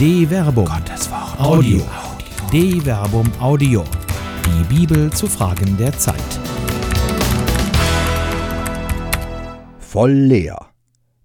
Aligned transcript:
De 0.00 0.26
Verbum. 0.26 0.64
Gottes 0.64 1.10
Wort. 1.10 1.38
Audio. 1.38 1.82
De 2.50 2.80
Verbum 2.80 3.30
Audio. 3.38 3.84
Die 4.46 4.64
Bibel 4.74 5.12
zu 5.12 5.26
Fragen 5.26 5.76
der 5.76 5.92
Zeit. 5.92 6.16
Voll 9.78 10.12
leer. 10.12 10.70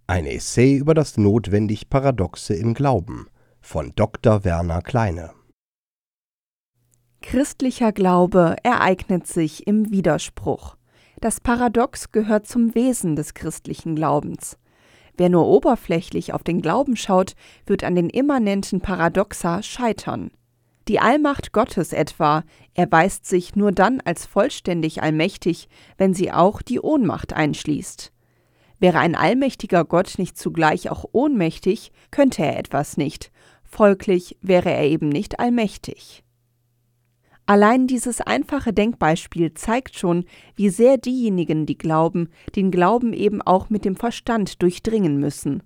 Ein 0.07 0.25
Essay 0.25 0.75
über 0.75 0.93
das 0.93 1.16
notwendig 1.16 1.89
Paradoxe 1.89 2.54
im 2.54 2.73
Glauben 2.73 3.27
von 3.61 3.93
Dr. 3.96 4.43
Werner 4.43 4.82
Kleine. 4.82 5.32
Christlicher 7.21 7.94
Glaube 7.94 8.57
ereignet 8.64 9.26
sich 9.26 9.68
im 9.68 9.89
Widerspruch. 9.89 10.76
Das 11.21 11.39
Paradox 11.39 12.12
gehört 12.12 12.46
zum 12.46 12.76
Wesen 12.76 13.16
des 13.16 13.36
christlichen 13.36 13.96
Glaubens. 13.96 14.57
Wer 15.18 15.29
nur 15.29 15.48
oberflächlich 15.48 16.34
auf 16.34 16.44
den 16.44 16.62
Glauben 16.62 16.95
schaut, 16.98 17.35
wird 17.66 17.84
an 17.84 17.95
den 17.95 18.09
immanenten 18.09 18.81
Paradoxa 18.81 19.63
scheitern. 19.63 20.31
Die 20.88 20.99
Allmacht 20.99 21.52
Gottes 21.52 21.94
etwa 21.94 22.44
erweist 22.76 23.26
sich 23.26 23.55
nur 23.55 23.71
dann 23.71 24.02
als 24.02 24.26
vollständig 24.26 25.02
allmächtig, 25.02 25.67
wenn 25.98 26.13
sie 26.13 26.31
auch 26.31 26.62
die 26.62 26.80
Ohnmacht 26.80 27.34
einschließt. 27.34 28.12
Wäre 28.80 28.99
ein 28.99 29.16
allmächtiger 29.16 29.85
Gott 29.85 30.16
nicht 30.17 30.38
zugleich 30.38 30.91
auch 30.91 31.05
ohnmächtig, 31.12 31.91
könnte 32.12 32.43
er 32.43 32.59
etwas 32.59 32.98
nicht, 32.98 33.32
folglich 33.63 34.38
wäre 34.41 34.70
er 34.71 34.84
eben 34.84 35.09
nicht 35.09 35.40
allmächtig. 35.40 36.24
Allein 37.48 37.85
dieses 37.85 38.22
einfache 38.22 38.73
Denkbeispiel 38.73 39.54
zeigt 39.54 39.98
schon, 39.98 40.26
wie 40.55 40.70
sehr 40.70 40.98
diejenigen, 40.98 41.68
die 41.68 41.77
glauben, 41.77 42.30
den 42.55 42.71
Glauben 42.71 43.13
eben 43.13 43.41
auch 43.41 43.70
mit 43.70 43.85
dem 43.85 43.95
Verstand 43.95 44.63
durchdringen 44.63 45.20
müssen. 45.20 45.62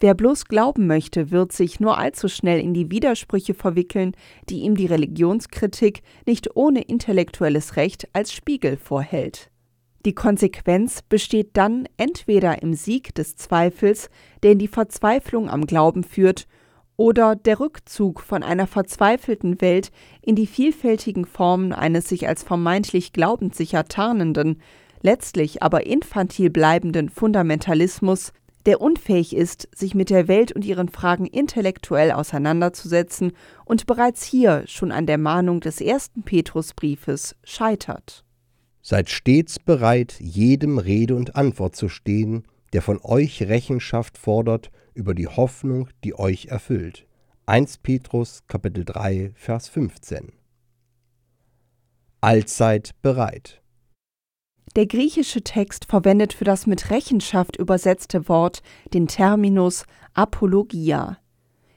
Wer 0.00 0.14
bloß 0.14 0.44
glauben 0.44 0.86
möchte, 0.86 1.32
wird 1.32 1.50
sich 1.50 1.80
nur 1.80 1.98
allzu 1.98 2.28
schnell 2.28 2.60
in 2.60 2.72
die 2.72 2.92
Widersprüche 2.92 3.54
verwickeln, 3.54 4.12
die 4.48 4.60
ihm 4.60 4.76
die 4.76 4.86
Religionskritik 4.86 6.02
nicht 6.24 6.54
ohne 6.54 6.82
intellektuelles 6.82 7.74
Recht 7.74 8.08
als 8.12 8.32
Spiegel 8.32 8.76
vorhält. 8.76 9.50
Die 10.06 10.14
Konsequenz 10.14 11.02
besteht 11.02 11.56
dann 11.56 11.88
entweder 11.96 12.62
im 12.62 12.74
Sieg 12.74 13.12
des 13.16 13.34
Zweifels, 13.34 14.08
der 14.44 14.52
in 14.52 14.60
die 14.60 14.68
Verzweiflung 14.68 15.50
am 15.50 15.66
Glauben 15.66 16.04
führt, 16.04 16.46
oder 16.98 17.36
der 17.36 17.60
Rückzug 17.60 18.20
von 18.20 18.42
einer 18.42 18.66
verzweifelten 18.66 19.60
Welt 19.62 19.92
in 20.20 20.34
die 20.34 20.48
vielfältigen 20.48 21.24
Formen 21.24 21.72
eines 21.72 22.08
sich 22.08 22.26
als 22.28 22.42
vermeintlich 22.42 23.12
glaubenssicher 23.12 23.84
tarnenden, 23.84 24.60
letztlich 25.00 25.62
aber 25.62 25.86
infantil 25.86 26.50
bleibenden 26.50 27.08
Fundamentalismus, 27.08 28.32
der 28.66 28.80
unfähig 28.80 29.34
ist, 29.34 29.68
sich 29.72 29.94
mit 29.94 30.10
der 30.10 30.26
Welt 30.26 30.50
und 30.50 30.64
ihren 30.64 30.88
Fragen 30.88 31.24
intellektuell 31.24 32.10
auseinanderzusetzen 32.10 33.32
und 33.64 33.86
bereits 33.86 34.24
hier 34.24 34.64
schon 34.66 34.90
an 34.90 35.06
der 35.06 35.18
Mahnung 35.18 35.60
des 35.60 35.80
ersten 35.80 36.24
Petrusbriefes 36.24 37.36
scheitert. 37.44 38.24
Seid 38.82 39.08
stets 39.08 39.60
bereit, 39.60 40.16
jedem 40.18 40.78
Rede 40.78 41.14
und 41.14 41.36
Antwort 41.36 41.76
zu 41.76 41.88
stehen, 41.88 42.42
der 42.72 42.82
von 42.82 43.00
euch 43.02 43.42
Rechenschaft 43.42 44.18
fordert 44.18 44.70
über 44.94 45.14
die 45.14 45.28
Hoffnung, 45.28 45.88
die 46.04 46.18
euch 46.18 46.46
erfüllt. 46.46 47.06
1 47.46 47.78
Petrus 47.78 48.42
Kapitel 48.46 48.84
3 48.84 49.32
Vers 49.34 49.68
15 49.68 50.32
Allzeit 52.20 52.90
bereit. 53.00 53.62
Der 54.76 54.86
griechische 54.86 55.42
Text 55.42 55.86
verwendet 55.86 56.32
für 56.32 56.44
das 56.44 56.66
mit 56.66 56.90
Rechenschaft 56.90 57.56
übersetzte 57.56 58.28
Wort 58.28 58.62
den 58.92 59.06
Terminus 59.06 59.84
Apologia. 60.14 61.18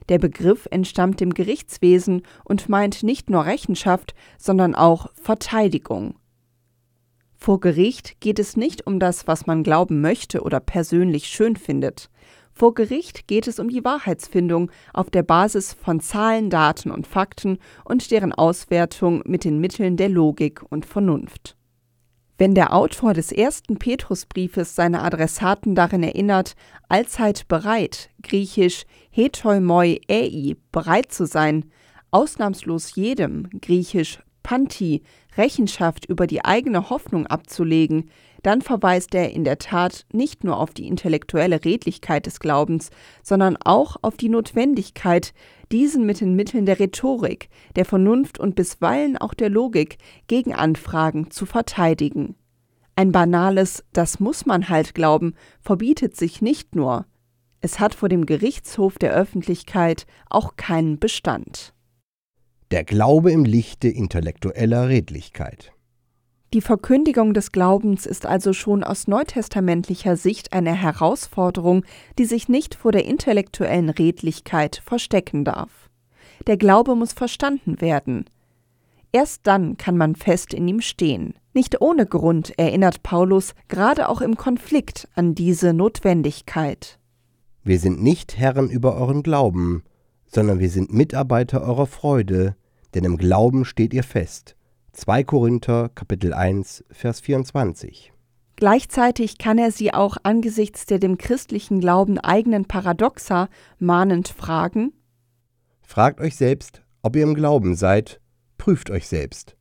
Der 0.09 0.19
Begriff 0.19 0.67
entstammt 0.71 1.19
dem 1.19 1.33
Gerichtswesen 1.33 2.23
und 2.43 2.67
meint 2.67 3.03
nicht 3.03 3.29
nur 3.29 3.45
Rechenschaft, 3.45 4.13
sondern 4.37 4.75
auch 4.75 5.07
Verteidigung. 5.13 6.15
Vor 7.43 7.59
Gericht 7.59 8.21
geht 8.21 8.37
es 8.37 8.55
nicht 8.55 8.85
um 8.85 8.99
das, 8.99 9.25
was 9.25 9.47
man 9.47 9.63
glauben 9.63 9.99
möchte 9.99 10.43
oder 10.43 10.59
persönlich 10.59 11.25
schön 11.25 11.55
findet. 11.55 12.11
Vor 12.53 12.75
Gericht 12.75 13.27
geht 13.27 13.47
es 13.47 13.57
um 13.57 13.67
die 13.67 13.83
Wahrheitsfindung 13.83 14.69
auf 14.93 15.09
der 15.09 15.23
Basis 15.23 15.73
von 15.73 16.01
Zahlen, 16.01 16.51
Daten 16.51 16.91
und 16.91 17.07
Fakten 17.07 17.57
und 17.83 18.11
deren 18.11 18.31
Auswertung 18.31 19.23
mit 19.25 19.43
den 19.43 19.59
Mitteln 19.59 19.97
der 19.97 20.09
Logik 20.09 20.61
und 20.69 20.85
Vernunft. 20.85 21.57
Wenn 22.37 22.53
der 22.53 22.75
Autor 22.75 23.15
des 23.15 23.31
ersten 23.31 23.79
Petrusbriefes 23.79 24.75
seine 24.75 25.01
Adressaten 25.01 25.73
darin 25.73 26.03
erinnert, 26.03 26.53
allzeit 26.89 27.47
bereit, 27.47 28.11
griechisch 28.21 28.83
hetoimoi 29.09 29.99
ei, 30.07 30.57
bereit 30.71 31.11
zu 31.11 31.25
sein, 31.25 31.65
ausnahmslos 32.11 32.93
jedem, 32.93 33.49
griechisch 33.61 34.19
Panti 34.43 35.03
Rechenschaft 35.37 36.05
über 36.05 36.27
die 36.27 36.43
eigene 36.43 36.89
Hoffnung 36.89 37.27
abzulegen, 37.27 38.09
dann 38.43 38.61
verweist 38.61 39.13
er 39.15 39.31
in 39.31 39.43
der 39.43 39.59
Tat 39.59 40.05
nicht 40.11 40.43
nur 40.43 40.57
auf 40.57 40.71
die 40.71 40.87
intellektuelle 40.87 41.63
Redlichkeit 41.63 42.25
des 42.25 42.39
Glaubens, 42.39 42.89
sondern 43.23 43.57
auch 43.57 43.97
auf 44.01 44.17
die 44.17 44.29
Notwendigkeit, 44.29 45.33
diesen 45.71 46.05
mit 46.05 46.21
den 46.21 46.35
Mitteln 46.35 46.65
der 46.65 46.79
Rhetorik, 46.79 47.49
der 47.75 47.85
Vernunft 47.85 48.39
und 48.39 48.55
bisweilen 48.55 49.17
auch 49.17 49.33
der 49.33 49.49
Logik 49.49 49.97
gegen 50.27 50.53
Anfragen 50.53 51.31
zu 51.31 51.45
verteidigen. 51.45 52.35
Ein 52.95 53.11
banales 53.11 53.85
Das 53.93 54.19
muss 54.19 54.45
man 54.45 54.69
halt 54.69 54.93
glauben 54.93 55.35
verbietet 55.61 56.17
sich 56.17 56.41
nicht 56.41 56.75
nur, 56.75 57.05
es 57.61 57.79
hat 57.79 57.93
vor 57.93 58.09
dem 58.09 58.25
Gerichtshof 58.25 58.97
der 58.97 59.13
Öffentlichkeit 59.13 60.07
auch 60.29 60.55
keinen 60.55 60.99
Bestand. 60.99 61.73
Der 62.71 62.85
Glaube 62.85 63.33
im 63.33 63.43
Lichte 63.43 63.89
intellektueller 63.89 64.87
Redlichkeit. 64.87 65.73
Die 66.53 66.61
Verkündigung 66.61 67.33
des 67.33 67.51
Glaubens 67.51 68.05
ist 68.05 68.25
also 68.25 68.53
schon 68.53 68.85
aus 68.85 69.09
neutestamentlicher 69.09 70.15
Sicht 70.15 70.53
eine 70.53 70.73
Herausforderung, 70.73 71.83
die 72.17 72.23
sich 72.23 72.47
nicht 72.47 72.75
vor 72.75 72.93
der 72.93 73.03
intellektuellen 73.03 73.89
Redlichkeit 73.89 74.81
verstecken 74.85 75.43
darf. 75.43 75.89
Der 76.47 76.55
Glaube 76.55 76.95
muss 76.95 77.11
verstanden 77.11 77.81
werden. 77.81 78.23
Erst 79.11 79.47
dann 79.47 79.75
kann 79.75 79.97
man 79.97 80.15
fest 80.15 80.53
in 80.53 80.65
ihm 80.65 80.79
stehen. 80.79 81.33
Nicht 81.53 81.81
ohne 81.81 82.05
Grund 82.05 82.57
erinnert 82.57 83.03
Paulus 83.03 83.53
gerade 83.67 84.07
auch 84.07 84.21
im 84.21 84.37
Konflikt 84.37 85.09
an 85.13 85.35
diese 85.35 85.73
Notwendigkeit. 85.73 86.99
Wir 87.65 87.79
sind 87.79 88.01
nicht 88.01 88.37
Herren 88.37 88.69
über 88.69 88.95
euren 88.95 89.23
Glauben, 89.23 89.83
sondern 90.27 90.59
wir 90.59 90.69
sind 90.69 90.93
Mitarbeiter 90.93 91.61
eurer 91.63 91.85
Freude, 91.87 92.55
denn 92.93 93.03
im 93.03 93.17
Glauben 93.17 93.65
steht 93.65 93.93
ihr 93.93 94.03
fest. 94.03 94.55
2 94.93 95.23
Korinther 95.23 95.89
Kapitel 95.95 96.33
1 96.33 96.83
Vers 96.91 97.21
24. 97.21 98.11
Gleichzeitig 98.57 99.37
kann 99.37 99.57
er 99.57 99.71
sie 99.71 99.93
auch 99.93 100.17
angesichts 100.23 100.85
der 100.85 100.99
dem 100.99 101.17
christlichen 101.17 101.79
Glauben 101.79 102.19
eigenen 102.19 102.65
Paradoxa 102.65 103.49
mahnend 103.79 104.27
fragen: 104.27 104.93
Fragt 105.81 106.21
euch 106.21 106.35
selbst, 106.35 106.83
ob 107.01 107.15
ihr 107.15 107.23
im 107.23 107.33
Glauben 107.33 107.75
seid, 107.75 108.21
prüft 108.57 108.91
euch 108.91 109.07
selbst. 109.07 109.55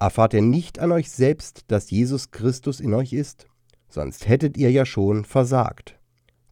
Erfahrt 0.00 0.32
ihr 0.32 0.42
nicht 0.42 0.78
an 0.78 0.92
euch 0.92 1.10
selbst, 1.10 1.64
dass 1.68 1.90
Jesus 1.90 2.30
Christus 2.30 2.80
in 2.80 2.94
euch 2.94 3.12
ist? 3.12 3.46
Sonst 3.88 4.28
hättet 4.28 4.56
ihr 4.56 4.70
ja 4.70 4.86
schon 4.86 5.24
versagt. 5.24 5.98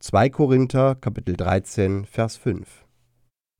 2 0.00 0.30
Korinther 0.30 0.94
Kapitel 0.94 1.36
13 1.36 2.04
Vers 2.04 2.36
5. 2.36 2.85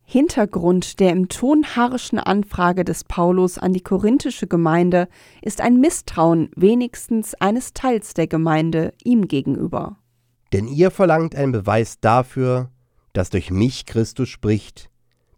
Hintergrund 0.09 1.01
der 1.01 1.11
im 1.11 1.29
Ton 1.29 1.65
harschen 1.75 2.21
Anfrage 2.21 2.85
des 2.85 3.03
Paulus 3.03 3.59
an 3.59 3.73
die 3.73 3.83
korinthische 3.83 4.47
Gemeinde 4.47 5.09
ist 5.43 5.61
ein 5.61 5.81
Misstrauen 5.81 6.49
wenigstens 6.55 7.35
eines 7.35 7.73
Teils 7.73 8.15
der 8.15 8.29
Gemeinde 8.29 8.95
ihm 9.03 9.27
gegenüber. 9.27 9.99
Denn 10.53 10.69
ihr 10.69 10.93
verlangt 10.93 11.35
einen 11.35 11.51
Beweis 11.51 11.99
dafür, 12.01 12.71
dass 13.15 13.31
durch 13.31 13.51
mich 13.51 13.85
Christus 13.85 14.29
spricht, 14.29 14.91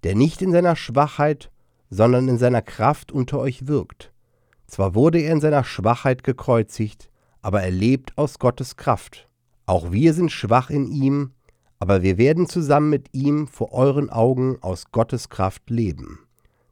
der 0.05 0.15
nicht 0.15 0.43
in 0.43 0.53
seiner 0.53 0.77
Schwachheit, 0.77 1.51
sondern 1.89 2.29
in 2.29 2.37
seiner 2.37 2.61
Kraft 2.61 3.11
unter 3.11 3.39
euch 3.39 3.67
wirkt. 3.69 4.13
Zwar 4.67 4.95
wurde 4.95 5.19
er 5.19 5.33
in 5.33 5.41
seiner 5.41 5.65
Schwachheit 5.65 6.23
gekreuzigt, 6.25 7.09
aber 7.41 7.63
er 7.63 7.71
lebt 7.71 8.19
aus 8.19 8.39
Gottes 8.39 8.77
Kraft. 8.77 9.31
Auch 9.65 9.93
wir 9.93 10.13
sind 10.13 10.31
schwach 10.31 10.69
in 10.69 10.89
ihm, 10.93 11.33
aber 11.79 12.03
wir 12.03 12.19
werden 12.19 12.49
zusammen 12.49 12.91
mit 12.91 13.09
ihm 13.13 13.47
vor 13.47 13.73
euren 13.73 14.11
Augen 14.11 14.59
aus 14.61 14.91
Gottes 14.93 15.29
Kraft 15.29 15.71
leben. 15.71 16.21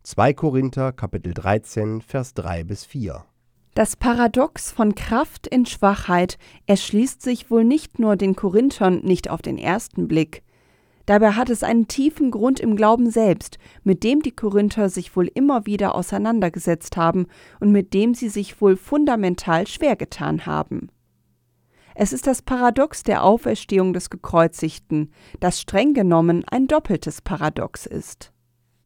2 0.03 0.35
Korinther 0.35 0.93
Kapitel 0.93 1.35
13 1.35 2.01
Vers 2.01 2.35
3 2.35 2.65
bis 2.65 2.85
4. 2.85 3.25
Das 3.75 3.95
Paradox 3.97 4.73
von 4.73 4.95
Kraft 4.95 5.47
in 5.47 5.67
Schwachheit 5.67 6.39
erschließt 6.67 7.21
sich 7.21 7.51
wohl 7.51 7.65
nicht 7.65 7.99
nur 7.99 8.17
den 8.17 8.35
Korinthern 8.35 9.01
nicht 9.01 9.29
auf 9.29 9.43
den 9.43 9.59
ersten 9.59 10.09
Blick. 10.09 10.43
Dabei 11.05 11.33
hat 11.33 11.51
es 11.51 11.63
einen 11.63 11.87
tiefen 11.87 12.31
Grund 12.31 12.59
im 12.59 12.75
Glauben 12.75 13.11
selbst, 13.11 13.59
mit 13.85 14.03
dem 14.03 14.23
die 14.23 14.33
Korinther 14.33 14.89
sich 14.89 15.15
wohl 15.15 15.27
immer 15.27 15.67
wieder 15.67 15.95
auseinandergesetzt 15.95 16.97
haben 16.97 17.27
und 17.61 17.71
mit 17.71 17.95
dem 17.95 18.15
sie 18.15 18.29
sich 18.29 18.61
wohl 18.61 18.77
fundamental 18.77 19.67
schwer 19.69 19.95
getan 19.95 20.47
haben. 20.47 20.89
Es 21.99 22.13
ist 22.13 22.27
das 22.27 22.43
Paradox 22.43 23.05
der 23.05 23.25
Auferstehung 23.25 23.95
des 23.95 24.11
Gekreuzigten, 24.11 25.11
das 25.41 25.63
streng 25.63 25.95
genommen 25.95 26.45
ein 26.47 26.67
doppeltes 26.67 27.23
Paradox 27.23 27.87
ist. 27.87 28.35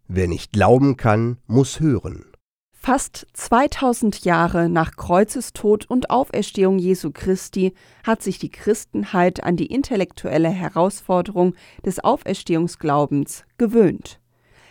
Wer 0.06 0.28
nicht 0.28 0.52
glauben 0.52 0.96
kann, 0.96 1.38
muss 1.48 1.80
hören. 1.80 2.24
Fast 2.72 3.26
2000 3.32 4.24
Jahre 4.24 4.68
nach 4.68 4.94
Kreuzestod 4.94 5.90
und 5.90 6.08
Auferstehung 6.10 6.78
Jesu 6.78 7.10
Christi 7.12 7.74
hat 8.06 8.22
sich 8.22 8.38
die 8.38 8.48
Christenheit 8.48 9.42
an 9.42 9.56
die 9.56 9.66
intellektuelle 9.66 10.48
Herausforderung 10.48 11.56
des 11.84 11.98
Auferstehungsglaubens 11.98 13.44
gewöhnt. 13.58 14.20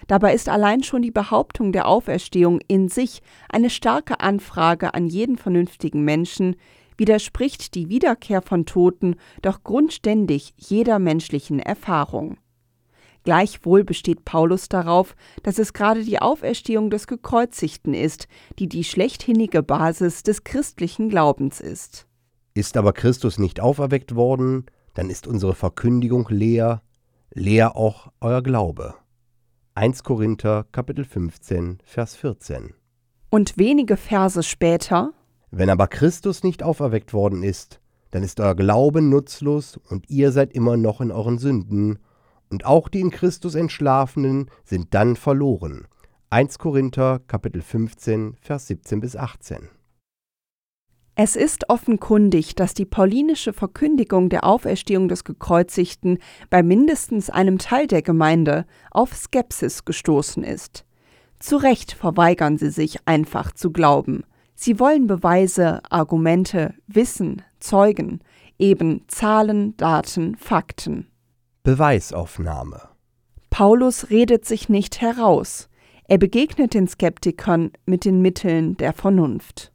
Dabei 0.07 0.33
ist 0.33 0.47
allein 0.47 0.81
schon 0.81 1.01
die 1.01 1.11
Behauptung 1.11 1.73
der 1.73 1.89
Auferstehung 1.89 2.61
in 2.69 2.87
sich 2.87 3.21
eine 3.49 3.69
starke 3.69 4.21
Anfrage 4.21 4.93
an 4.93 5.07
jeden 5.07 5.37
vernünftigen 5.37 6.03
Menschen, 6.03 6.55
widerspricht 6.99 7.73
die 7.75 7.89
Wiederkehr 7.89 8.41
von 8.41 8.65
Toten 8.65 9.15
doch 9.41 9.63
grundständig 9.63 10.53
jeder 10.57 10.99
menschlichen 10.99 11.59
Erfahrung. 11.59 12.37
Gleichwohl 13.23 13.83
besteht 13.83 14.25
Paulus 14.25 14.69
darauf, 14.69 15.15
dass 15.43 15.59
es 15.59 15.73
gerade 15.73 16.03
die 16.03 16.21
Auferstehung 16.21 16.89
des 16.89 17.07
Gekreuzigten 17.07 17.93
ist, 17.93 18.27
die 18.59 18.69
die 18.69 18.83
schlechthinnige 18.83 19.61
Basis 19.61 20.23
des 20.23 20.43
christlichen 20.43 21.09
Glaubens 21.09 21.59
ist. 21.59 22.07
Ist 22.53 22.77
aber 22.77 22.93
Christus 22.93 23.37
nicht 23.37 23.59
auferweckt 23.59 24.15
worden, 24.15 24.65
dann 24.93 25.09
ist 25.09 25.27
unsere 25.27 25.53
Verkündigung 25.53 26.27
leer, 26.29 26.81
leer 27.33 27.75
auch 27.75 28.11
euer 28.21 28.41
Glaube. 28.41 28.95
1 29.75 30.03
Korinther 30.03 30.65
Kapitel 30.71 31.05
15 31.05 31.79
Vers 31.83 32.15
14. 32.15 32.73
Und 33.29 33.57
wenige 33.57 33.95
Verse 33.95 34.41
später 34.43 35.13
wenn 35.51 35.69
aber 35.69 35.87
Christus 35.87 36.43
nicht 36.43 36.63
auferweckt 36.63 37.13
worden 37.13 37.43
ist, 37.43 37.79
dann 38.11 38.23
ist 38.23 38.39
euer 38.39 38.55
Glaube 38.55 39.01
nutzlos 39.01 39.77
und 39.77 40.09
ihr 40.09 40.31
seid 40.31 40.53
immer 40.53 40.77
noch 40.77 41.01
in 41.01 41.11
euren 41.11 41.37
Sünden, 41.37 41.99
und 42.51 42.65
auch 42.65 42.89
die 42.89 43.01
in 43.01 43.11
Christus 43.11 43.53
Entschlafenen 43.53 44.49
sind 44.63 44.93
dann 44.95 45.15
verloren. 45.15 45.87
1 46.31 46.57
Korinther 46.57 47.19
Kapitel 47.27 47.61
15 47.61 48.37
Vers 48.41 48.67
17 48.67 48.99
bis 48.99 49.15
18. 49.15 49.69
Es 51.15 51.35
ist 51.35 51.69
offenkundig, 51.69 52.55
dass 52.55 52.73
die 52.73 52.85
paulinische 52.85 53.51
Verkündigung 53.51 54.29
der 54.29 54.45
Auferstehung 54.45 55.09
des 55.09 55.25
Gekreuzigten 55.25 56.17
bei 56.49 56.63
mindestens 56.63 57.29
einem 57.29 57.57
Teil 57.57 57.87
der 57.87 58.01
Gemeinde 58.01 58.65
auf 58.91 59.13
Skepsis 59.13 59.85
gestoßen 59.85 60.43
ist. 60.43 60.85
Zu 61.39 61.57
Recht 61.57 61.91
verweigern 61.91 62.57
sie 62.57 62.69
sich 62.69 63.05
einfach 63.05 63.51
zu 63.51 63.71
glauben. 63.71 64.23
Sie 64.61 64.77
wollen 64.77 65.07
Beweise, 65.07 65.79
Argumente, 65.89 66.73
Wissen, 66.85 67.43
Zeugen, 67.61 68.19
eben 68.57 69.05
Zahlen, 69.07 69.77
Daten, 69.77 70.35
Fakten. 70.35 71.07
Beweisaufnahme. 71.63 72.81
Paulus 73.49 74.09
redet 74.09 74.43
sich 74.43 74.67
nicht 74.67 74.99
heraus. 74.99 75.69
Er 76.09 76.17
begegnet 76.17 76.73
den 76.73 76.89
Skeptikern 76.89 77.71
mit 77.85 78.03
den 78.03 78.21
Mitteln 78.21 78.75
der 78.75 78.91
Vernunft. 78.91 79.71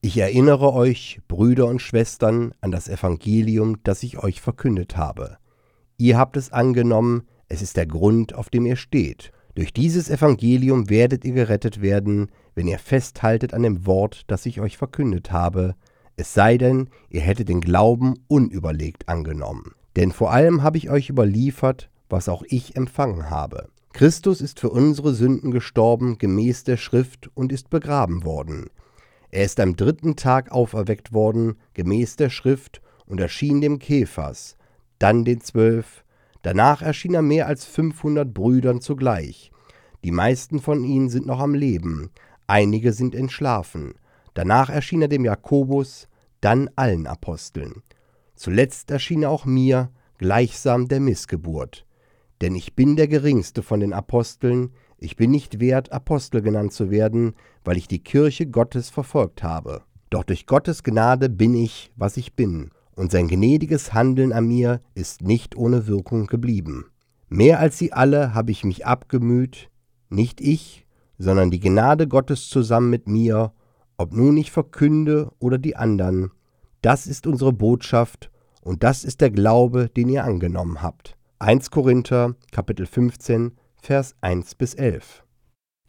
Ich 0.00 0.18
erinnere 0.18 0.72
euch, 0.72 1.20
Brüder 1.28 1.66
und 1.66 1.80
Schwestern, 1.80 2.52
an 2.60 2.72
das 2.72 2.88
Evangelium, 2.88 3.76
das 3.84 4.02
ich 4.02 4.18
euch 4.18 4.40
verkündet 4.40 4.96
habe. 4.96 5.38
Ihr 5.98 6.18
habt 6.18 6.36
es 6.36 6.52
angenommen, 6.52 7.28
es 7.46 7.62
ist 7.62 7.76
der 7.76 7.86
Grund, 7.86 8.34
auf 8.34 8.50
dem 8.50 8.66
ihr 8.66 8.74
steht, 8.74 9.30
durch 9.56 9.72
dieses 9.72 10.10
Evangelium 10.10 10.90
werdet 10.90 11.24
ihr 11.24 11.32
gerettet 11.32 11.80
werden, 11.80 12.30
wenn 12.56 12.66
ihr 12.66 12.80
festhaltet 12.80 13.54
an 13.54 13.62
dem 13.62 13.86
Wort, 13.86 14.24
das 14.26 14.44
ich 14.46 14.60
euch 14.60 14.76
verkündet 14.76 15.30
habe, 15.30 15.76
es 16.16 16.34
sei 16.34 16.58
denn, 16.58 16.88
ihr 17.08 17.20
hättet 17.20 17.48
den 17.48 17.60
Glauben 17.60 18.14
unüberlegt 18.26 19.08
angenommen. 19.08 19.76
Denn 19.94 20.10
vor 20.10 20.32
allem 20.32 20.64
habe 20.64 20.78
ich 20.78 20.90
euch 20.90 21.08
überliefert, 21.08 21.88
was 22.08 22.28
auch 22.28 22.42
ich 22.48 22.74
empfangen 22.74 23.30
habe. 23.30 23.68
Christus 23.92 24.40
ist 24.40 24.58
für 24.58 24.70
unsere 24.70 25.14
Sünden 25.14 25.52
gestorben 25.52 26.18
gemäß 26.18 26.64
der 26.64 26.76
Schrift 26.76 27.30
und 27.34 27.52
ist 27.52 27.70
begraben 27.70 28.24
worden. 28.24 28.66
Er 29.30 29.44
ist 29.44 29.60
am 29.60 29.76
dritten 29.76 30.16
Tag 30.16 30.50
auferweckt 30.50 31.12
worden 31.12 31.54
gemäß 31.74 32.16
der 32.16 32.30
Schrift 32.30 32.82
und 33.06 33.20
erschien 33.20 33.60
dem 33.60 33.78
Käfers, 33.78 34.56
dann 34.98 35.24
den 35.24 35.40
Zwölf, 35.40 36.02
Danach 36.46 36.80
erschien 36.80 37.14
er 37.14 37.22
mehr 37.22 37.48
als 37.48 37.64
500 37.64 38.32
Brüdern 38.32 38.80
zugleich. 38.80 39.50
Die 40.04 40.12
meisten 40.12 40.60
von 40.60 40.84
ihnen 40.84 41.08
sind 41.08 41.26
noch 41.26 41.40
am 41.40 41.54
Leben, 41.54 42.12
einige 42.46 42.92
sind 42.92 43.14
entschlafen. 43.14 43.94
Danach 44.34 44.70
erschien 44.70 45.02
er 45.02 45.08
dem 45.08 45.24
Jakobus, 45.24 46.08
dann 46.40 46.70
allen 46.76 47.06
Aposteln. 47.06 47.82
Zuletzt 48.34 48.90
erschien 48.90 49.22
er 49.22 49.30
auch 49.30 49.44
mir, 49.44 49.90
gleichsam 50.18 50.88
der 50.88 51.00
Missgeburt. 51.00 51.86
Denn 52.40 52.54
ich 52.54 52.74
bin 52.74 52.96
der 52.96 53.08
geringste 53.08 53.62
von 53.62 53.80
den 53.80 53.92
Aposteln, 53.92 54.72
ich 54.98 55.16
bin 55.16 55.30
nicht 55.30 55.60
wert, 55.60 55.92
Apostel 55.92 56.42
genannt 56.42 56.72
zu 56.72 56.90
werden, 56.90 57.34
weil 57.64 57.76
ich 57.76 57.88
die 57.88 58.02
Kirche 58.02 58.46
Gottes 58.46 58.90
verfolgt 58.90 59.42
habe. 59.42 59.82
Doch 60.10 60.24
durch 60.24 60.46
Gottes 60.46 60.82
Gnade 60.82 61.28
bin 61.28 61.54
ich, 61.54 61.92
was 61.96 62.16
ich 62.16 62.34
bin, 62.34 62.70
und 62.94 63.10
sein 63.10 63.28
gnädiges 63.28 63.92
Handeln 63.92 64.32
an 64.32 64.46
mir 64.46 64.80
ist 64.94 65.22
nicht 65.22 65.56
ohne 65.56 65.86
Wirkung 65.86 66.26
geblieben. 66.26 66.86
Mehr 67.28 67.58
als 67.58 67.78
sie 67.78 67.92
alle 67.92 68.34
habe 68.34 68.52
ich 68.52 68.64
mich 68.64 68.86
abgemüht, 68.86 69.70
nicht 70.08 70.40
ich, 70.40 70.85
sondern 71.18 71.50
die 71.50 71.60
Gnade 71.60 72.08
Gottes 72.08 72.48
zusammen 72.48 72.90
mit 72.90 73.08
mir, 73.08 73.52
ob 73.96 74.12
nun 74.12 74.36
ich 74.36 74.50
verkünde 74.50 75.30
oder 75.38 75.58
die 75.58 75.76
anderen. 75.76 76.30
Das 76.82 77.06
ist 77.06 77.26
unsere 77.26 77.52
Botschaft 77.52 78.30
und 78.62 78.82
das 78.82 79.04
ist 79.04 79.20
der 79.20 79.30
Glaube, 79.30 79.88
den 79.88 80.08
ihr 80.08 80.24
angenommen 80.24 80.82
habt. 80.82 81.16
1 81.38 81.70
Korinther 81.70 82.34
Kapitel 82.52 82.86
15 82.86 83.52
Vers 83.80 84.14
1 84.20 84.54
bis 84.56 84.74
11. 84.74 85.22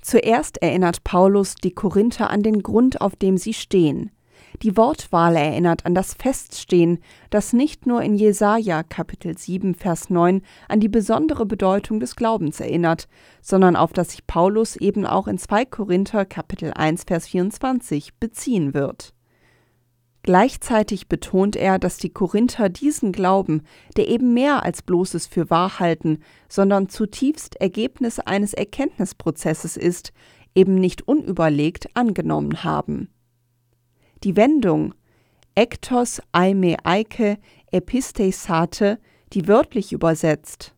Zuerst 0.01 0.61
erinnert 0.61 1.03
Paulus 1.03 1.55
die 1.55 1.73
Korinther 1.73 2.29
an 2.29 2.43
den 2.43 2.61
Grund, 2.61 3.01
auf 3.01 3.15
dem 3.15 3.37
sie 3.37 3.53
stehen, 3.53 4.11
die 4.63 4.75
Wortwahl 4.75 5.35
erinnert 5.35 5.85
an 5.85 5.93
das 5.93 6.13
Feststehen, 6.13 6.99
das 7.29 7.53
nicht 7.53 7.85
nur 7.85 8.01
in 8.01 8.15
Jesaja 8.15 8.83
Kapitel 8.83 9.37
7 9.37 9.75
Vers 9.75 10.09
9 10.09 10.41
an 10.67 10.79
die 10.79 10.89
besondere 10.89 11.45
Bedeutung 11.45 11.99
des 11.99 12.15
Glaubens 12.15 12.59
erinnert, 12.59 13.07
sondern 13.41 13.75
auf 13.75 13.93
das 13.93 14.11
sich 14.11 14.27
Paulus 14.27 14.75
eben 14.75 15.05
auch 15.05 15.27
in 15.27 15.37
2 15.37 15.65
Korinther 15.65 16.25
Kapitel 16.25 16.71
1 16.73 17.03
Vers 17.03 17.27
24 17.27 18.15
beziehen 18.15 18.73
wird. 18.73 19.13
Gleichzeitig 20.27 21.07
betont 21.07 21.55
er, 21.55 21.79
dass 21.79 21.99
die 21.99 22.09
Korinther 22.09 22.67
diesen 22.67 23.13
Glauben, 23.13 23.61
der 23.95 24.09
eben 24.09 24.33
mehr 24.33 24.63
als 24.63 24.81
bloßes 24.81 25.25
Fürwahrhalten, 25.27 26.21
sondern 26.49 26.89
zutiefst 26.89 27.55
Ergebnis 27.61 28.19
eines 28.19 28.53
Erkenntnisprozesses 28.53 29.77
ist, 29.77 30.11
eben 30.53 30.75
nicht 30.75 31.07
unüberlegt 31.07 31.95
angenommen 31.95 32.65
haben. 32.65 33.07
Die 34.23 34.35
Wendung 34.35 34.93
ektos 35.55 36.21
aime 36.31 36.77
eike 36.83 37.37
episteisate, 37.71 38.99
die 39.33 39.47
wörtlich 39.47 39.91
übersetzt 39.91 40.73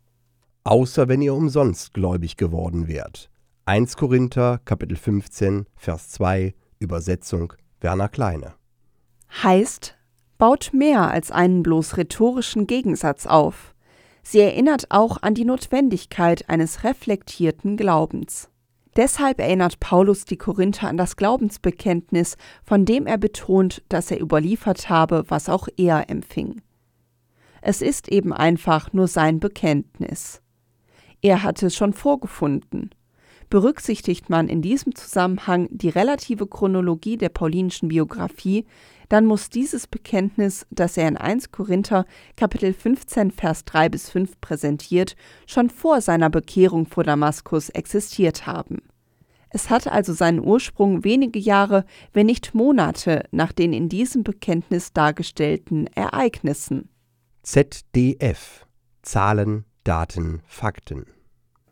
Außer 0.63 1.07
wenn 1.07 1.21
ihr 1.21 1.33
umsonst 1.33 1.93
gläubig 1.93 2.37
geworden 2.37 2.87
wärt. 2.87 3.29
1 3.65 3.97
Korinther 3.97 4.59
Kapitel 4.65 4.97
15 4.97 5.65
Vers 5.75 6.09
2 6.09 6.53
Übersetzung 6.79 7.53
Werner 7.81 8.09
Kleine 8.09 8.53
heißt, 9.43 9.95
baut 10.37 10.71
mehr 10.73 11.09
als 11.09 11.31
einen 11.31 11.63
bloß 11.63 11.97
rhetorischen 11.97 12.67
Gegensatz 12.67 13.25
auf. 13.25 13.73
Sie 14.23 14.39
erinnert 14.39 14.87
auch 14.89 15.21
an 15.21 15.33
die 15.33 15.45
Notwendigkeit 15.45 16.49
eines 16.49 16.83
reflektierten 16.83 17.77
Glaubens. 17.77 18.48
Deshalb 18.99 19.39
erinnert 19.39 19.79
Paulus 19.79 20.25
die 20.25 20.35
Korinther 20.35 20.89
an 20.89 20.97
das 20.97 21.15
Glaubensbekenntnis, 21.15 22.35
von 22.65 22.83
dem 22.83 23.07
er 23.07 23.17
betont, 23.17 23.81
dass 23.87 24.11
er 24.11 24.19
überliefert 24.19 24.89
habe, 24.89 25.23
was 25.29 25.47
auch 25.47 25.69
er 25.77 26.09
empfing. 26.09 26.61
Es 27.61 27.81
ist 27.81 28.09
eben 28.09 28.33
einfach 28.33 28.91
nur 28.91 29.07
sein 29.07 29.39
Bekenntnis. 29.39 30.41
Er 31.21 31.43
hatte 31.43 31.67
es 31.67 31.77
schon 31.77 31.93
vorgefunden. 31.93 32.89
Berücksichtigt 33.49 34.29
man 34.29 34.49
in 34.49 34.61
diesem 34.61 34.93
Zusammenhang 34.93 35.69
die 35.71 35.87
relative 35.87 36.45
Chronologie 36.45 37.15
der 37.15 37.29
paulinischen 37.29 37.87
Biografie, 37.87 38.65
dann 39.07 39.25
muss 39.25 39.49
dieses 39.49 39.87
Bekenntnis, 39.87 40.67
das 40.71 40.97
er 40.97 41.07
in 41.07 41.15
1 41.15 41.53
Korinther 41.53 42.05
Kapitel 42.35 42.73
15 42.73 43.31
Vers 43.31 43.63
3 43.63 43.87
bis 43.87 44.09
5 44.09 44.41
präsentiert, 44.41 45.15
schon 45.47 45.69
vor 45.69 46.01
seiner 46.01 46.29
Bekehrung 46.29 46.85
vor 46.85 47.05
Damaskus 47.05 47.69
existiert 47.69 48.45
haben. 48.45 48.81
Es 49.49 49.69
hat 49.69 49.87
also 49.87 50.13
seinen 50.13 50.39
Ursprung 50.39 51.03
wenige 51.03 51.39
Jahre, 51.39 51.85
wenn 52.13 52.27
nicht 52.27 52.53
Monate 52.53 53.23
nach 53.31 53.51
den 53.51 53.73
in 53.73 53.89
diesem 53.89 54.23
Bekenntnis 54.23 54.93
dargestellten 54.93 55.87
Ereignissen. 55.95 56.89
ZDF 57.43 58.65
Zahlen, 59.01 59.65
Daten, 59.83 60.41
Fakten 60.45 61.05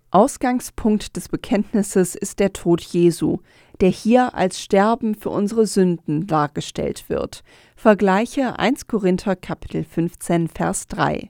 Ausgangspunkt 0.09 1.17
des 1.17 1.27
Bekenntnisses 1.27 2.15
ist 2.15 2.39
der 2.39 2.53
Tod 2.53 2.81
Jesu, 2.81 3.39
der 3.81 3.89
hier 3.89 4.33
als 4.35 4.61
Sterben 4.61 5.15
für 5.15 5.29
unsere 5.29 5.67
Sünden 5.67 6.27
dargestellt 6.27 7.09
wird. 7.09 7.43
Vergleiche 7.75 8.57
1 8.57 8.87
Korinther 8.87 9.35
Kapitel 9.35 9.83
15 9.83 10.47
Vers 10.47 10.87
3. 10.87 11.29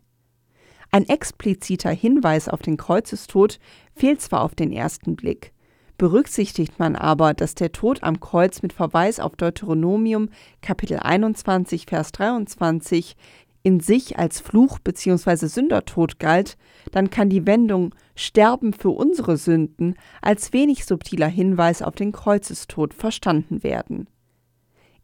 Ein 0.92 1.10
expliziter 1.10 1.89
Hinweis 1.89 2.48
auf 2.48 2.62
den 2.62 2.77
Kreuzestod 2.77 3.60
fehlt 3.94 4.22
zwar 4.22 4.44
auf 4.44 4.54
den 4.54 4.72
ersten 4.72 5.16
Blick, 5.16 5.54
berücksichtigt 5.98 6.80
man 6.80 6.96
aber, 6.96 7.34
dass 7.34 7.56
der 7.56 7.72
Tod 7.72 8.04
am 8.04 8.20
Kreuz 8.20 8.62
mit 8.62 8.74
Verweis 8.74 9.20
auf 9.20 9.36
Deuteronomium 9.36 10.30
Kapitel 10.62 11.00
21 11.00 11.86
Vers 11.88 12.12
23 12.12 13.16
in 13.63 13.80
sich 13.80 14.18
als 14.18 14.39
Fluch 14.39 14.80
bzw. 14.80 15.48
Sündertod 15.48 16.20
galt, 16.20 16.58
dann 16.92 17.10
kann 17.10 17.30
die 17.30 17.46
Wendung 17.46 17.94
Sterben 18.16 18.72
für 18.72 18.92
unsere 18.92 19.36
Sünden 19.38 19.96
als 20.22 20.54
wenig 20.54 20.86
subtiler 20.86 21.27
Hinweis 21.27 21.82
auf 21.82 21.96
den 21.96 22.13
Kreuzestod 22.13 22.94
verstanden 22.94 23.63
werden. 23.63 24.08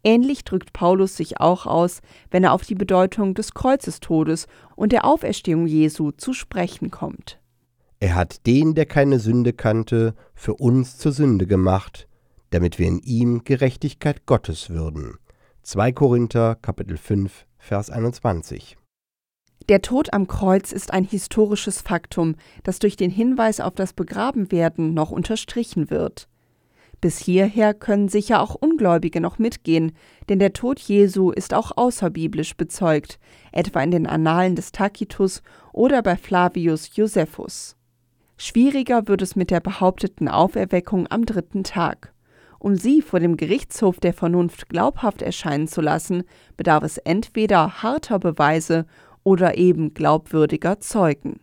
Ähnlich 0.04 0.44
drückt 0.44 0.74
Paulus 0.74 1.18
sich 1.18 1.40
auch 1.40 1.66
aus, 1.66 2.02
wenn 2.32 2.44
er 2.44 2.54
auf 2.54 2.64
die 2.64 2.76
Bedeutung 2.76 3.34
des 3.34 3.54
Kreuzestodes 3.54 4.48
und 4.76 4.92
der 4.92 5.06
Auferstehung 5.06 5.66
Jesu 5.66 6.12
zu 6.12 6.34
sprechen 6.34 6.92
kommt. 6.92 7.40
Er 8.04 8.16
hat 8.16 8.46
den, 8.48 8.74
der 8.76 8.86
keine 8.86 9.18
Sünde 9.18 9.54
kannte, 9.54 10.14
für 10.36 10.56
uns 10.56 10.98
zur 10.98 11.14
Sünde 11.14 11.48
gemacht, 11.48 12.10
damit 12.50 12.78
wir 12.78 12.86
in 12.86 13.00
ihm 13.00 13.46
Gerechtigkeit 13.46 14.26
Gottes 14.26 14.70
würden. 14.70 15.20
2 15.62 15.94
Korinther 15.94 16.56
Kapitel 16.56 16.98
5 16.98 17.46
Vers 17.58 17.90
21. 17.90 18.76
Der 19.70 19.82
Tod 19.82 20.12
am 20.12 20.28
Kreuz 20.28 20.74
ist 20.74 20.92
ein 20.92 21.06
historisches 21.06 21.80
Faktum, 21.80 22.36
das 22.64 22.80
durch 22.80 22.98
den 22.98 23.10
Hinweis 23.10 23.62
auf 23.62 23.74
das 23.74 23.94
Begrabenwerden 23.94 24.94
noch 24.94 25.12
unterstrichen 25.12 25.90
wird. 25.90 26.28
Bis 27.00 27.20
hierher 27.20 27.74
können 27.74 28.10
sicher 28.10 28.42
auch 28.42 28.56
Ungläubige 28.56 29.22
noch 29.22 29.40
mitgehen, 29.40 29.94
denn 30.28 30.40
der 30.40 30.52
Tod 30.52 30.82
Jesu 30.82 31.32
ist 31.32 31.54
auch 31.54 31.72
außerbiblisch 31.78 32.58
bezeugt, 32.58 33.18
etwa 33.54 33.82
in 33.82 33.92
den 33.92 34.08
Annalen 34.08 34.58
des 34.58 34.74
Tacitus 34.74 35.42
oder 35.72 36.02
bei 36.02 36.18
Flavius 36.18 36.98
Josephus. 36.98 37.78
Schwieriger 38.38 39.08
wird 39.08 39.22
es 39.22 39.36
mit 39.36 39.52
der 39.52 39.60
behaupteten 39.60 40.28
Auferweckung 40.28 41.08
am 41.10 41.26
dritten 41.26 41.64
Tag. 41.64 42.14
Um 42.60 42.76
sie 42.76 43.02
vor 43.02 43.20
dem 43.20 43.36
Gerichtshof 43.38 44.00
der 44.00 44.14
Vernunft 44.14 44.70
glaubhaft 44.70 45.22
erscheinen 45.22 45.68
zu 45.68 45.82
lassen, 45.82 46.24
bedarf 46.56 46.84
es 46.84 46.98
entweder 46.98 47.84
harter 47.84 48.20
Beweise 48.20 48.86
oder 49.24 49.58
eben 49.58 49.94
glaubwürdiger 49.94 50.80
Zeugen. 50.80 51.42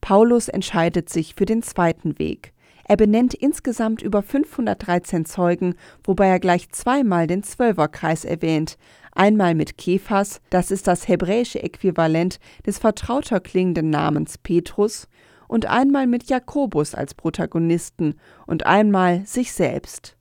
Paulus 0.00 0.48
entscheidet 0.48 1.10
sich 1.10 1.34
für 1.34 1.44
den 1.44 1.62
zweiten 1.62 2.18
Weg. 2.18 2.54
Er 2.84 2.96
benennt 2.96 3.34
insgesamt 3.34 4.02
über 4.02 4.22
513 4.22 5.24
Zeugen, 5.24 5.74
wobei 6.02 6.26
er 6.26 6.40
gleich 6.40 6.70
zweimal 6.70 7.26
den 7.26 7.42
Zwölferkreis 7.42 8.24
erwähnt. 8.24 8.78
Einmal 9.12 9.54
mit 9.54 9.78
Kephas, 9.78 10.40
das 10.50 10.70
ist 10.70 10.86
das 10.86 11.06
hebräische 11.06 11.62
Äquivalent 11.62 12.40
des 12.66 12.78
vertrauter 12.78 13.40
klingenden 13.40 13.90
Namens 13.90 14.38
Petrus, 14.38 15.06
und 15.50 15.66
einmal 15.66 16.06
mit 16.06 16.30
Jakobus 16.30 16.94
als 16.94 17.12
Protagonisten 17.12 18.14
und 18.46 18.66
einmal 18.66 19.26
sich 19.26 19.52
selbst. 19.52 20.16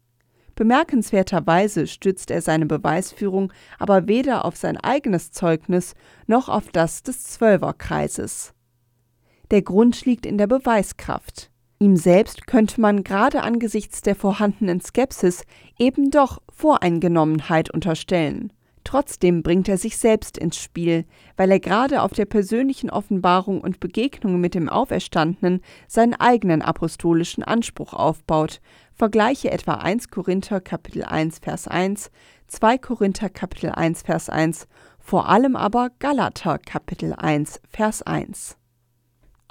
Bemerkenswerterweise 0.55 1.85
stützt 1.85 2.31
er 2.31 2.41
seine 2.41 2.65
Beweisführung 2.65 3.53
aber 3.77 4.07
weder 4.07 4.43
auf 4.43 4.57
sein 4.57 4.75
eigenes 4.75 5.31
Zeugnis 5.31 5.93
noch 6.25 6.49
auf 6.49 6.71
das 6.71 7.03
des 7.03 7.25
Zwölferkreises. 7.25 8.55
Der 9.51 9.61
Grund 9.61 10.03
liegt 10.03 10.25
in 10.25 10.39
der 10.39 10.47
Beweiskraft. 10.47 11.51
Ihm 11.77 11.95
selbst 11.95 12.47
könnte 12.47 12.81
man 12.81 13.03
gerade 13.03 13.43
angesichts 13.43 14.01
der 14.01 14.15
vorhandenen 14.15 14.81
Skepsis 14.81 15.43
eben 15.77 16.09
doch 16.09 16.41
Voreingenommenheit 16.51 17.69
unterstellen. 17.69 18.51
Trotzdem 18.83 19.43
bringt 19.43 19.67
er 19.69 19.77
sich 19.77 19.97
selbst 19.97 20.37
ins 20.37 20.57
Spiel, 20.57 21.05
weil 21.37 21.51
er 21.51 21.59
gerade 21.59 22.01
auf 22.01 22.13
der 22.13 22.25
persönlichen 22.25 22.89
Offenbarung 22.89 23.61
und 23.61 23.79
Begegnung 23.79 24.39
mit 24.39 24.55
dem 24.55 24.69
Auferstandenen 24.69 25.61
seinen 25.87 26.15
eigenen 26.15 26.61
apostolischen 26.61 27.43
Anspruch 27.43 27.93
aufbaut. 27.93 28.61
Vergleiche 28.93 29.51
etwa 29.51 29.75
1 29.75 30.09
Korinther 30.09 30.59
Kapitel 30.61 31.03
1 31.03 31.39
Vers 31.39 31.67
1, 31.67 32.11
2 32.47 32.77
Korinther 32.77 33.29
Kapitel 33.29 33.71
1 33.71 34.01
Vers 34.01 34.29
1, 34.29 34.67
vor 34.99 35.29
allem 35.29 35.55
aber 35.55 35.89
Galater 35.99 36.57
Kapitel 36.57 37.13
1 37.13 37.61
Vers 37.69 38.01
1. 38.01 38.58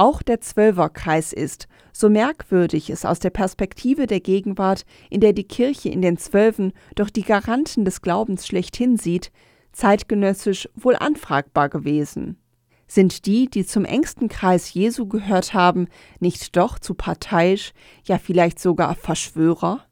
Auch 0.01 0.23
der 0.23 0.41
Zwölferkreis 0.41 1.33
ist, 1.33 1.67
so 1.93 2.09
merkwürdig 2.09 2.89
es 2.89 3.05
aus 3.05 3.19
der 3.19 3.31
Perspektive 3.31 4.07
der 4.07 4.21
Gegenwart, 4.21 4.87
in 5.11 5.21
der 5.21 5.33
die 5.33 5.43
Kirche 5.43 5.89
in 5.89 6.03
den 6.03 6.17
Zwölfen 6.17 6.73
doch 6.95 7.11
die 7.11 7.25
Garanten 7.25 7.85
des 7.85 8.01
Glaubens 8.01 8.47
schlechthin 8.47 8.97
sieht, 8.97 9.33
zeitgenössisch 9.73 10.69
wohl 10.77 10.95
anfragbar 10.95 11.69
gewesen. 11.69 12.39
Sind 12.87 13.27
die, 13.27 13.51
die 13.51 13.67
zum 13.67 13.85
engsten 13.85 14.29
Kreis 14.29 14.73
Jesu 14.73 15.07
gehört 15.07 15.53
haben, 15.53 15.89
nicht 16.21 16.57
doch 16.57 16.79
zu 16.79 16.95
parteiisch, 16.95 17.73
ja 18.05 18.19
vielleicht 18.19 18.61
sogar 18.61 18.95
Verschwörer? 18.95 19.85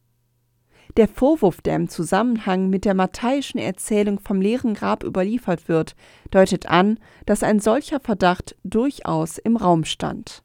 Der 0.96 1.08
Vorwurf, 1.08 1.60
der 1.60 1.76
im 1.76 1.88
Zusammenhang 1.88 2.70
mit 2.70 2.86
der 2.86 2.94
matthäischen 2.94 3.60
Erzählung 3.60 4.18
vom 4.18 4.40
leeren 4.40 4.72
Grab 4.72 5.04
überliefert 5.04 5.68
wird, 5.68 5.94
deutet 6.30 6.70
an, 6.70 6.98
dass 7.26 7.42
ein 7.42 7.60
solcher 7.60 8.00
Verdacht 8.00 8.56
durchaus 8.64 9.36
im 9.36 9.56
Raum 9.56 9.84
stand. 9.84 10.42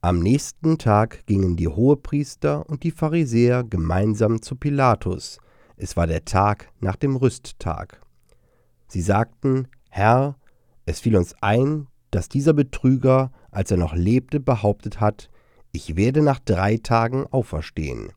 Am 0.00 0.18
nächsten 0.18 0.78
Tag 0.78 1.24
gingen 1.26 1.54
die 1.54 1.68
Hohepriester 1.68 2.68
und 2.68 2.82
die 2.82 2.90
Pharisäer 2.90 3.62
gemeinsam 3.62 4.42
zu 4.42 4.56
Pilatus. 4.56 5.38
Es 5.76 5.96
war 5.96 6.08
der 6.08 6.24
Tag 6.24 6.72
nach 6.80 6.96
dem 6.96 7.14
Rüsttag. 7.14 8.00
Sie 8.88 9.00
sagten, 9.00 9.68
Herr, 9.90 10.34
es 10.86 10.98
fiel 10.98 11.16
uns 11.16 11.36
ein, 11.40 11.86
dass 12.10 12.28
dieser 12.28 12.52
Betrüger, 12.52 13.30
als 13.52 13.70
er 13.70 13.76
noch 13.76 13.94
lebte, 13.94 14.40
behauptet 14.40 14.98
hat, 14.98 15.30
ich 15.70 15.94
werde 15.94 16.20
nach 16.20 16.40
drei 16.40 16.78
Tagen 16.78 17.26
auferstehen. 17.30 18.12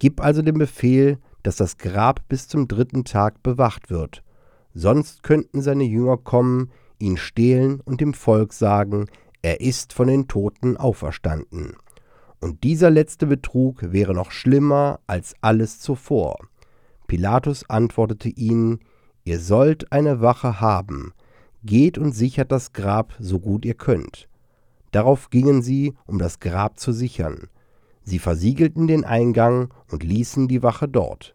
Gib 0.00 0.20
also 0.20 0.42
den 0.42 0.58
Befehl, 0.58 1.18
dass 1.44 1.56
das 1.56 1.78
Grab 1.78 2.26
bis 2.28 2.48
zum 2.48 2.66
dritten 2.66 3.04
Tag 3.04 3.42
bewacht 3.44 3.90
wird. 3.90 4.24
Sonst 4.74 5.22
könnten 5.22 5.62
seine 5.62 5.84
Jünger 5.84 6.16
kommen, 6.16 6.72
ihn 6.98 7.16
stehlen 7.16 7.80
und 7.80 8.00
dem 8.00 8.14
Volk 8.14 8.52
sagen, 8.52 9.06
er 9.42 9.60
ist 9.60 9.92
von 9.92 10.08
den 10.08 10.26
Toten 10.26 10.76
auferstanden. 10.76 11.76
Und 12.40 12.64
dieser 12.64 12.90
letzte 12.90 13.26
Betrug 13.26 13.92
wäre 13.92 14.14
noch 14.14 14.30
schlimmer 14.30 15.00
als 15.06 15.34
alles 15.42 15.80
zuvor. 15.80 16.38
Pilatus 17.06 17.68
antwortete 17.68 18.30
ihnen, 18.30 18.80
Ihr 19.24 19.38
sollt 19.38 19.92
eine 19.92 20.22
Wache 20.22 20.62
haben, 20.62 21.12
geht 21.62 21.98
und 21.98 22.12
sichert 22.12 22.50
das 22.50 22.72
Grab 22.72 23.14
so 23.18 23.38
gut 23.38 23.66
ihr 23.66 23.74
könnt. 23.74 24.28
Darauf 24.92 25.28
gingen 25.28 25.60
sie, 25.60 25.94
um 26.06 26.18
das 26.18 26.40
Grab 26.40 26.78
zu 26.78 26.92
sichern. 26.92 27.48
Sie 28.02 28.18
versiegelten 28.18 28.86
den 28.86 29.04
Eingang 29.04 29.72
und 29.90 30.02
ließen 30.02 30.48
die 30.48 30.62
Wache 30.62 30.88
dort. 30.88 31.34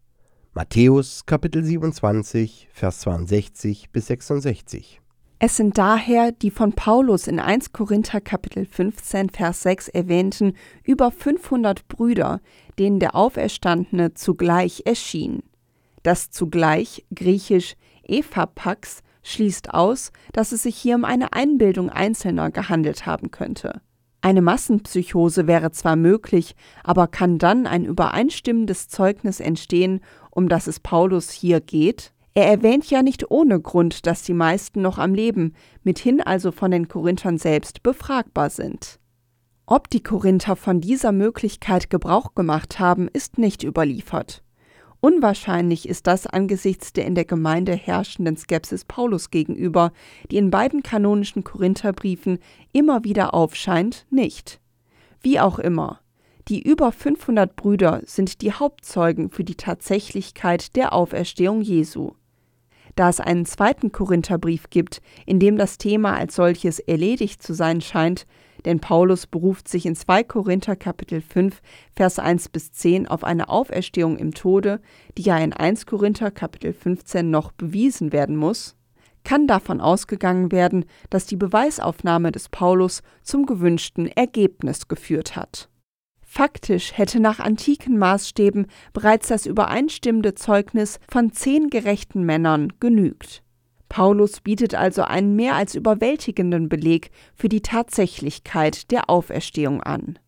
Matthäus 0.54 1.26
Kapitel 1.26 1.64
27, 1.64 2.70
Vers 2.72 3.00
62 3.02 3.90
bis 3.92 4.08
66. 4.08 5.02
Es 5.38 5.58
sind 5.58 5.78
daher 5.78 6.32
die 6.32 6.50
von 6.50 6.72
Paulus 6.72 7.28
in 7.28 7.40
1 7.40 7.74
Korinther 7.74 8.22
Kapitel 8.22 8.66
15 8.66 9.30
Vers 9.30 9.64
6 9.64 9.90
erwähnten 9.90 10.54
über 10.84 11.12
500 11.12 11.88
Brüder, 11.90 12.40
denen 12.80 13.00
der 13.00 13.16
Auferstandene 13.16 14.14
zugleich 14.14 14.84
erschien. 14.86 15.44
Das 16.04 16.30
zugleich 16.30 17.06
griechisch 17.14 17.76
Ephapax 18.04 19.02
schließt 19.24 19.74
aus, 19.74 20.12
dass 20.32 20.52
es 20.52 20.64
sich 20.64 20.78
hier 20.78 20.96
um 20.96 21.04
eine 21.04 21.34
Einbildung 21.34 21.90
Einzelner 21.90 22.50
gehandelt 22.50 23.06
haben 23.06 23.32
könnte. 23.32 23.82
Eine 24.26 24.42
Massenpsychose 24.42 25.46
wäre 25.46 25.70
zwar 25.70 25.96
möglich, 25.96 26.56
aber 26.84 27.06
kann 27.06 27.38
dann 27.38 27.68
ein 27.68 27.86
übereinstimmendes 27.86 28.88
Zeugnis 28.88 29.40
entstehen, 29.40 30.02
um 30.32 30.50
das 30.50 30.66
es 30.66 30.80
Paulus 30.80 31.30
hier 31.30 31.62
geht? 31.62 32.12
Er 32.34 32.48
erwähnt 32.48 32.90
ja 32.90 33.04
nicht 33.04 33.30
ohne 33.30 33.62
Grund, 33.62 34.08
dass 34.08 34.24
die 34.24 34.34
meisten 34.34 34.82
noch 34.82 34.98
am 34.98 35.14
Leben, 35.14 35.54
mithin 35.84 36.22
also 36.22 36.52
von 36.52 36.72
den 36.72 36.88
Korinthern 36.88 37.38
selbst 37.38 37.84
befragbar 37.84 38.50
sind. 38.50 39.00
Ob 39.68 39.92
die 39.92 40.02
Korinther 40.02 40.56
von 40.56 40.82
dieser 40.82 41.12
Möglichkeit 41.12 41.92
Gebrauch 41.92 42.34
gemacht 42.34 42.80
haben, 42.80 43.08
ist 43.08 43.38
nicht 43.38 43.62
überliefert. 43.62 44.42
Unwahrscheinlich 45.06 45.88
ist 45.88 46.08
das 46.08 46.26
angesichts 46.26 46.92
der 46.92 47.06
in 47.06 47.14
der 47.14 47.26
Gemeinde 47.26 47.74
herrschenden 47.76 48.38
Skepsis 48.38 48.86
Paulus 48.86 49.30
gegenüber, 49.30 49.92
die 50.32 50.38
in 50.38 50.50
beiden 50.50 50.82
kanonischen 50.82 51.44
Korintherbriefen 51.44 52.40
immer 52.74 53.04
wieder 53.04 53.36
aufscheint, 53.36 54.08
nicht. 54.10 54.60
Wie 55.22 55.40
auch 55.40 55.60
immer, 55.60 56.00
die 56.48 56.60
über 56.60 56.92
500 56.92 57.56
Brüder 57.56 58.02
sind 58.06 58.42
die 58.42 58.54
Hauptzeugen 58.54 59.30
für 59.30 59.44
die 59.44 59.54
Tatsächlichkeit 59.54 60.76
der 60.76 60.92
Auferstehung 60.92 61.62
Jesu. 61.62 62.14
Da 62.96 63.08
es 63.08 63.20
einen 63.20 63.46
zweiten 63.46 63.92
Korintherbrief 63.92 64.72
gibt, 64.72 65.04
in 65.28 65.40
dem 65.40 65.56
das 65.56 65.78
Thema 65.78 66.16
als 66.16 66.34
solches 66.34 66.80
erledigt 66.80 67.44
zu 67.44 67.54
sein 67.54 67.80
scheint, 67.80 68.26
Denn 68.66 68.80
Paulus 68.80 69.28
beruft 69.28 69.68
sich 69.68 69.86
in 69.86 69.96
2 69.96 70.24
Korinther 70.24 70.76
Kapitel 70.76 71.22
5 71.22 71.62
Vers 71.96 72.20
1 72.20 72.50
bis 72.50 72.72
10 72.74 73.08
auf 73.08 73.24
eine 73.24 73.50
Auferstehung 73.50 74.18
im 74.18 74.34
Tode, 74.34 74.82
die 75.18 75.22
ja 75.22 75.38
in 75.38 75.54
1 75.54 75.86
Korinther 75.86 76.32
Kapitel 76.32 76.74
15 76.74 77.30
noch 77.30 77.52
bewiesen 77.52 78.12
werden 78.12 78.36
muss, 78.36 78.76
kann 79.24 79.48
davon 79.48 79.82
ausgegangen 79.82 80.52
werden, 80.52 80.86
dass 81.10 81.26
die 81.26 81.36
Beweisaufnahme 81.36 82.32
des 82.32 82.50
Paulus 82.50 83.02
zum 83.22 83.46
gewünschten 83.46 84.08
Ergebnis 84.08 84.88
geführt 84.88 85.36
hat. 85.36 85.70
Faktisch 86.22 86.98
hätte 86.98 87.20
nach 87.20 87.40
antiken 87.40 87.98
Maßstäben 87.98 88.68
bereits 88.94 89.28
das 89.28 89.46
übereinstimmende 89.46 90.36
Zeugnis 90.36 91.00
von 91.10 91.32
zehn 91.32 91.70
gerechten 91.70 92.24
Männern 92.24 92.74
genügt. 92.80 93.45
Paulus 93.90 94.42
bietet 94.42 94.76
also 94.76 95.04
einen 95.04 95.36
mehr 95.36 95.56
als 95.56 95.76
überwältigenden 95.76 96.70
Beleg 96.70 97.12
für 97.36 97.50
die 97.50 97.62
Tatsächlichkeit 97.62 98.92
der 98.92 99.10
Auferstehung 99.10 99.82
an. 99.84 100.20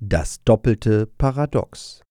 Das 0.00 0.42
doppelte 0.44 1.06
Paradox. 1.06 2.02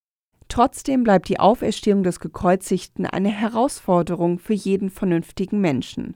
Trotzdem 0.48 1.03
bleibt 1.03 1.29
die 1.29 1.39
Auferstehung 1.39 2.03
des 2.03 2.19
Gekreuzigten 2.19 3.05
eine 3.05 3.29
Herausforderung 3.29 4.39
für 4.39 4.53
jeden 4.53 4.89
vernünftigen 4.89 5.62
Menschen. 5.62 6.15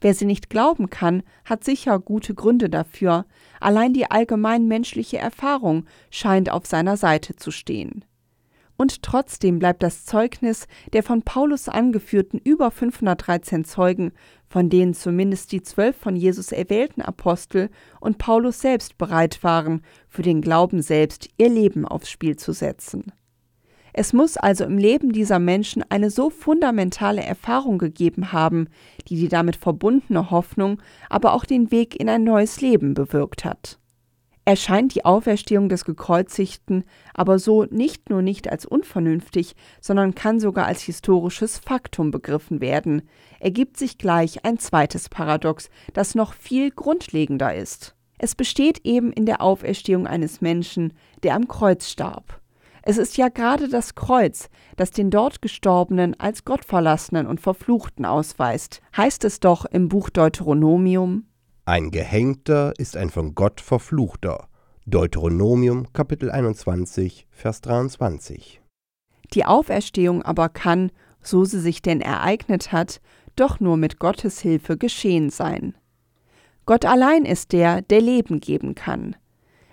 Wer 0.00 0.14
sie 0.14 0.26
nicht 0.26 0.50
glauben 0.50 0.90
kann, 0.90 1.22
hat 1.44 1.64
sicher 1.64 1.98
gute 1.98 2.34
Gründe 2.34 2.68
dafür, 2.68 3.24
allein 3.60 3.94
die 3.94 4.10
allgemein 4.10 4.66
menschliche 4.66 5.18
Erfahrung 5.18 5.86
scheint 6.10 6.50
auf 6.50 6.66
seiner 6.66 6.96
Seite 6.96 7.36
zu 7.36 7.50
stehen. 7.50 8.04
Und 8.76 9.02
trotzdem 9.02 9.58
bleibt 9.58 9.82
das 9.82 10.04
Zeugnis 10.04 10.66
der 10.92 11.02
von 11.02 11.22
Paulus 11.22 11.68
angeführten 11.68 12.40
über 12.42 12.70
513 12.70 13.64
Zeugen, 13.64 14.12
von 14.48 14.68
denen 14.68 14.94
zumindest 14.94 15.52
die 15.52 15.62
zwölf 15.62 15.96
von 15.96 16.14
Jesus 16.14 16.52
erwählten 16.52 17.02
Apostel 17.02 17.70
und 18.00 18.18
Paulus 18.18 18.60
selbst 18.60 18.98
bereit 18.98 19.42
waren, 19.42 19.82
für 20.08 20.22
den 20.22 20.40
Glauben 20.40 20.82
selbst 20.82 21.28
ihr 21.38 21.48
Leben 21.48 21.86
aufs 21.86 22.10
Spiel 22.10 22.36
zu 22.36 22.52
setzen. 22.52 23.12
Es 23.98 24.12
muss 24.12 24.36
also 24.36 24.64
im 24.64 24.76
Leben 24.76 25.12
dieser 25.12 25.38
Menschen 25.38 25.82
eine 25.88 26.10
so 26.10 26.28
fundamentale 26.28 27.22
Erfahrung 27.22 27.78
gegeben 27.78 28.30
haben, 28.30 28.68
die 29.08 29.16
die 29.16 29.28
damit 29.28 29.56
verbundene 29.56 30.30
Hoffnung, 30.30 30.82
aber 31.08 31.32
auch 31.32 31.46
den 31.46 31.70
Weg 31.70 31.98
in 31.98 32.10
ein 32.10 32.22
neues 32.22 32.60
Leben 32.60 32.92
bewirkt 32.92 33.46
hat. 33.46 33.78
Erscheint 34.48 34.94
die 34.94 35.04
Auferstehung 35.04 35.68
des 35.68 35.84
Gekreuzigten 35.84 36.84
aber 37.14 37.40
so 37.40 37.64
nicht 37.64 38.10
nur 38.10 38.22
nicht 38.22 38.48
als 38.48 38.64
unvernünftig, 38.64 39.56
sondern 39.80 40.14
kann 40.14 40.38
sogar 40.38 40.66
als 40.66 40.82
historisches 40.82 41.58
Faktum 41.58 42.12
begriffen 42.12 42.60
werden, 42.60 43.02
ergibt 43.40 43.76
sich 43.76 43.98
gleich 43.98 44.44
ein 44.44 44.58
zweites 44.58 45.08
Paradox, 45.08 45.68
das 45.94 46.14
noch 46.14 46.32
viel 46.32 46.70
grundlegender 46.70 47.56
ist. 47.56 47.96
Es 48.18 48.36
besteht 48.36 48.82
eben 48.84 49.12
in 49.12 49.26
der 49.26 49.42
Auferstehung 49.42 50.06
eines 50.06 50.40
Menschen, 50.40 50.92
der 51.24 51.34
am 51.34 51.48
Kreuz 51.48 51.90
starb. 51.90 52.40
Es 52.82 52.98
ist 52.98 53.16
ja 53.16 53.28
gerade 53.30 53.68
das 53.68 53.96
Kreuz, 53.96 54.48
das 54.76 54.92
den 54.92 55.10
dort 55.10 55.42
Gestorbenen 55.42 56.20
als 56.20 56.44
Gottverlassenen 56.44 57.26
und 57.26 57.40
Verfluchten 57.40 58.04
ausweist. 58.04 58.80
Heißt 58.96 59.24
es 59.24 59.40
doch 59.40 59.64
im 59.64 59.88
Buch 59.88 60.08
Deuteronomium: 60.08 61.24
Ein 61.68 61.90
Gehängter 61.90 62.74
ist 62.78 62.96
ein 62.96 63.10
von 63.10 63.34
Gott 63.34 63.60
Verfluchter. 63.60 64.46
Deuteronomium 64.84 65.92
Kapitel 65.92 66.30
21, 66.30 67.26
Vers 67.32 67.60
23. 67.60 68.60
Die 69.34 69.44
Auferstehung 69.44 70.22
aber 70.22 70.48
kann, 70.48 70.92
so 71.20 71.44
sie 71.44 71.58
sich 71.58 71.82
denn 71.82 72.00
ereignet 72.00 72.70
hat, 72.70 73.00
doch 73.34 73.58
nur 73.58 73.76
mit 73.76 73.98
Gottes 73.98 74.38
Hilfe 74.38 74.76
geschehen 74.76 75.28
sein. 75.30 75.74
Gott 76.66 76.84
allein 76.84 77.24
ist 77.24 77.50
der, 77.50 77.82
der 77.82 78.00
Leben 78.00 78.38
geben 78.38 78.76
kann. 78.76 79.16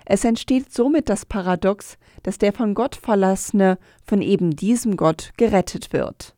Es 0.04 0.24
entsteht 0.24 0.72
somit 0.72 1.08
das 1.08 1.24
Paradox, 1.24 1.96
dass 2.24 2.38
der 2.38 2.52
von 2.52 2.74
Gott 2.74 2.96
verlassene 2.96 3.78
von 4.04 4.20
eben 4.20 4.56
diesem 4.56 4.96
Gott 4.96 5.30
gerettet 5.36 5.92
wird. 5.92 6.34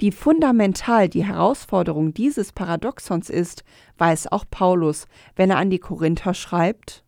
Wie 0.00 0.12
fundamental 0.12 1.10
die 1.10 1.26
Herausforderung 1.26 2.14
dieses 2.14 2.52
Paradoxons 2.52 3.28
ist, 3.28 3.64
weiß 3.98 4.28
auch 4.28 4.46
Paulus, 4.50 5.06
wenn 5.36 5.50
er 5.50 5.58
an 5.58 5.68
die 5.68 5.78
Korinther 5.78 6.32
schreibt 6.32 7.04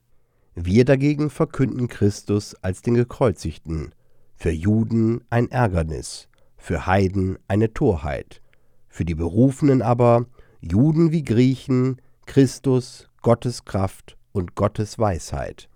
Wir 0.54 0.84
dagegen 0.84 1.30
verkünden 1.30 1.88
Christus 1.88 2.54
als 2.56 2.82
den 2.82 2.92
Gekreuzigten, 2.92 3.94
für 4.36 4.50
Juden 4.50 5.24
ein 5.30 5.50
Ärgernis, 5.50 6.28
für 6.58 6.84
Heiden 6.84 7.38
eine 7.48 7.72
Torheit, 7.72 8.42
für 8.90 9.06
die 9.06 9.14
Berufenen 9.14 9.80
aber, 9.80 10.26
Juden 10.60 11.12
wie 11.12 11.24
Griechen, 11.24 11.96
Christus, 12.26 13.08
Gottes 13.22 13.64
Kraft 13.64 14.18
und 14.32 14.54
Gottes 14.54 14.98
Weisheit. 14.98 15.70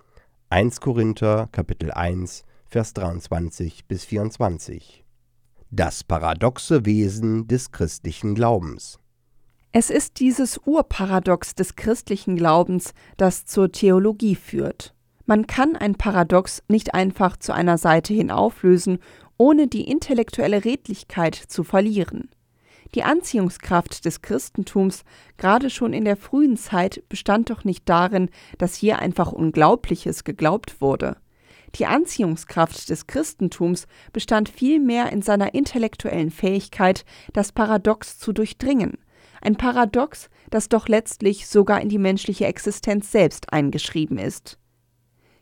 1 0.50 0.82
Korinther 0.82 1.48
Kapitel 1.50 1.92
1 1.92 2.44
Vers 2.68 2.92
23 2.92 3.86
bis 3.86 4.04
24. 4.04 5.05
Das 5.72 6.04
paradoxe 6.04 6.86
Wesen 6.86 7.48
des 7.48 7.72
christlichen 7.72 8.36
Glaubens. 8.36 9.00
Es 9.72 9.90
ist 9.90 10.20
dieses 10.20 10.60
Urparadox 10.64 11.56
des 11.56 11.74
christlichen 11.74 12.36
Glaubens, 12.36 12.94
das 13.16 13.46
zur 13.46 13.72
Theologie 13.72 14.36
führt. 14.36 14.94
Man 15.24 15.48
kann 15.48 15.74
ein 15.74 15.96
Paradox 15.96 16.62
nicht 16.68 16.94
einfach 16.94 17.36
zu 17.36 17.52
einer 17.52 17.78
Seite 17.78 18.14
hin 18.14 18.30
auflösen, 18.30 19.00
ohne 19.38 19.66
die 19.66 19.90
intellektuelle 19.90 20.64
Redlichkeit 20.64 21.34
zu 21.34 21.64
verlieren. 21.64 22.30
Die 22.94 23.02
Anziehungskraft 23.02 24.04
des 24.04 24.22
Christentums, 24.22 25.02
gerade 25.36 25.68
schon 25.68 25.92
in 25.92 26.04
der 26.04 26.16
frühen 26.16 26.56
Zeit, 26.56 27.02
bestand 27.08 27.50
doch 27.50 27.64
nicht 27.64 27.88
darin, 27.88 28.30
dass 28.58 28.76
hier 28.76 29.00
einfach 29.00 29.32
Unglaubliches 29.32 30.22
geglaubt 30.22 30.80
wurde. 30.80 31.16
Die 31.74 31.86
Anziehungskraft 31.86 32.88
des 32.88 33.06
Christentums 33.06 33.86
bestand 34.12 34.48
vielmehr 34.48 35.12
in 35.12 35.22
seiner 35.22 35.54
intellektuellen 35.54 36.30
Fähigkeit, 36.30 37.04
das 37.32 37.52
Paradox 37.52 38.18
zu 38.18 38.32
durchdringen. 38.32 38.98
Ein 39.40 39.56
Paradox, 39.56 40.30
das 40.50 40.68
doch 40.68 40.88
letztlich 40.88 41.46
sogar 41.46 41.80
in 41.80 41.88
die 41.88 41.98
menschliche 41.98 42.46
Existenz 42.46 43.12
selbst 43.12 43.52
eingeschrieben 43.52 44.18
ist. 44.18 44.58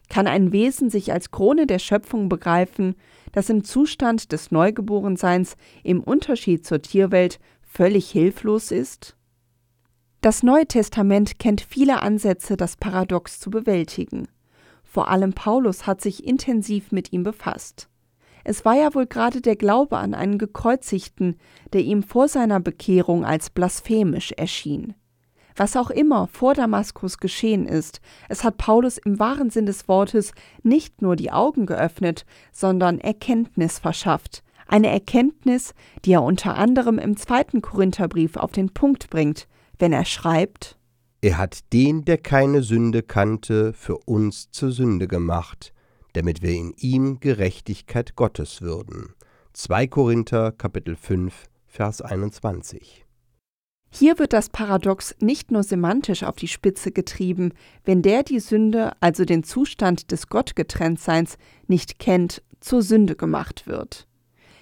Kann 0.08 0.26
ein 0.26 0.52
Wesen 0.52 0.90
sich 0.90 1.12
als 1.12 1.30
Krone 1.30 1.66
der 1.66 1.78
Schöpfung 1.78 2.28
begreifen, 2.28 2.94
das 3.32 3.48
im 3.48 3.64
Zustand 3.64 4.32
des 4.32 4.50
Neugeborenseins 4.50 5.56
im 5.82 6.02
Unterschied 6.02 6.66
zur 6.66 6.82
Tierwelt 6.82 7.40
völlig 7.62 8.10
hilflos 8.10 8.70
ist? 8.70 9.16
Das 10.20 10.42
Neue 10.42 10.66
Testament 10.66 11.38
kennt 11.38 11.60
viele 11.60 12.02
Ansätze, 12.02 12.56
das 12.56 12.76
Paradox 12.76 13.40
zu 13.40 13.50
bewältigen. 13.50 14.28
Vor 14.94 15.08
allem 15.08 15.32
Paulus 15.32 15.88
hat 15.88 16.00
sich 16.00 16.24
intensiv 16.24 16.92
mit 16.92 17.12
ihm 17.12 17.24
befasst. 17.24 17.88
Es 18.44 18.64
war 18.64 18.76
ja 18.76 18.94
wohl 18.94 19.06
gerade 19.06 19.40
der 19.40 19.56
Glaube 19.56 19.98
an 19.98 20.14
einen 20.14 20.38
Gekreuzigten, 20.38 21.34
der 21.72 21.80
ihm 21.80 22.04
vor 22.04 22.28
seiner 22.28 22.60
Bekehrung 22.60 23.24
als 23.24 23.50
blasphemisch 23.50 24.30
erschien. 24.30 24.94
Was 25.56 25.76
auch 25.76 25.90
immer 25.90 26.28
vor 26.28 26.54
Damaskus 26.54 27.18
geschehen 27.18 27.66
ist, 27.66 28.00
es 28.28 28.44
hat 28.44 28.56
Paulus 28.56 28.96
im 28.98 29.18
wahren 29.18 29.50
Sinn 29.50 29.66
des 29.66 29.88
Wortes 29.88 30.32
nicht 30.62 31.02
nur 31.02 31.16
die 31.16 31.32
Augen 31.32 31.66
geöffnet, 31.66 32.24
sondern 32.52 33.00
Erkenntnis 33.00 33.80
verschafft. 33.80 34.44
Eine 34.68 34.90
Erkenntnis, 34.90 35.74
die 36.04 36.12
er 36.12 36.22
unter 36.22 36.54
anderem 36.54 37.00
im 37.00 37.16
zweiten 37.16 37.62
Korintherbrief 37.62 38.36
auf 38.36 38.52
den 38.52 38.72
Punkt 38.72 39.10
bringt, 39.10 39.48
wenn 39.76 39.92
er 39.92 40.04
schreibt: 40.04 40.78
Er 41.24 41.38
hat 41.38 41.72
den, 41.72 42.04
der 42.04 42.18
keine 42.18 42.62
Sünde 42.62 43.02
kannte, 43.02 43.72
für 43.72 43.96
uns 43.96 44.50
zur 44.50 44.72
Sünde 44.72 45.08
gemacht, 45.08 45.72
damit 46.12 46.42
wir 46.42 46.50
in 46.50 46.74
ihm 46.76 47.18
Gerechtigkeit 47.18 48.14
Gottes 48.14 48.60
würden. 48.60 49.14
2 49.54 49.86
Korinther 49.86 50.52
Kapitel 50.52 50.96
5 50.96 51.46
Vers 51.66 52.02
21 52.02 53.06
hier 53.90 54.18
wird 54.18 54.32
das 54.32 54.50
Paradox 54.50 55.14
nicht 55.20 55.52
nur 55.52 55.62
semantisch 55.62 56.24
auf 56.24 56.34
die 56.34 56.48
Spitze 56.48 56.90
getrieben, 56.90 57.52
wenn 57.84 58.02
der 58.02 58.24
die 58.24 58.40
Sünde, 58.40 58.92
also 58.98 59.24
den 59.24 59.44
Zustand 59.44 60.10
des 60.10 60.28
Gottgetrenntseins, 60.28 61.38
nicht 61.68 62.00
kennt, 62.00 62.42
zur 62.58 62.82
Sünde 62.82 63.14
gemacht 63.14 63.68
wird. 63.68 64.08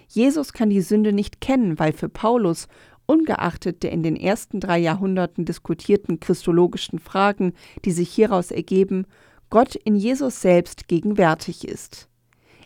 Jesus 0.06 0.52
kann 0.52 0.68
die 0.68 0.82
Sünde 0.82 1.14
nicht 1.14 1.40
kennen, 1.40 1.78
weil 1.78 1.94
für 1.94 2.10
Paulus, 2.10 2.68
ungeachtet 3.12 3.82
der 3.82 3.92
in 3.92 4.02
den 4.02 4.16
ersten 4.16 4.58
drei 4.58 4.78
Jahrhunderten 4.78 5.44
diskutierten 5.44 6.18
christologischen 6.18 6.98
Fragen, 6.98 7.52
die 7.84 7.92
sich 7.92 8.10
hieraus 8.10 8.50
ergeben, 8.50 9.06
Gott 9.50 9.74
in 9.74 9.96
Jesus 9.96 10.40
selbst 10.40 10.88
gegenwärtig 10.88 11.68
ist. 11.68 12.08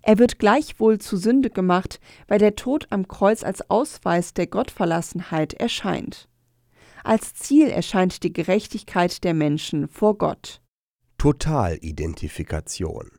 Er 0.02 0.20
wird 0.20 0.38
gleichwohl 0.38 0.98
zu 0.98 1.16
Sünde 1.16 1.50
gemacht, 1.50 1.98
weil 2.28 2.38
der 2.38 2.54
Tod 2.54 2.86
am 2.90 3.08
Kreuz 3.08 3.42
als 3.42 3.68
Ausweis 3.68 4.34
der 4.34 4.46
Gottverlassenheit 4.46 5.52
erscheint. 5.54 6.28
Als 7.02 7.34
Ziel 7.34 7.68
erscheint 7.68 8.22
die 8.22 8.32
Gerechtigkeit 8.32 9.24
der 9.24 9.34
Menschen 9.34 9.88
vor 9.88 10.16
Gott. 10.16 10.60
Totalidentifikation. 11.18 13.10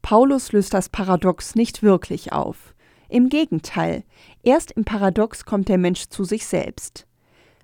Paulus 0.00 0.52
löst 0.52 0.72
das 0.72 0.88
Paradox 0.88 1.54
nicht 1.54 1.82
wirklich 1.82 2.32
auf. 2.32 2.74
Im 3.12 3.28
Gegenteil, 3.28 4.04
erst 4.42 4.70
im 4.70 4.86
Paradox 4.86 5.44
kommt 5.44 5.68
der 5.68 5.76
Mensch 5.76 6.06
zu 6.06 6.24
sich 6.24 6.46
selbst. 6.46 7.06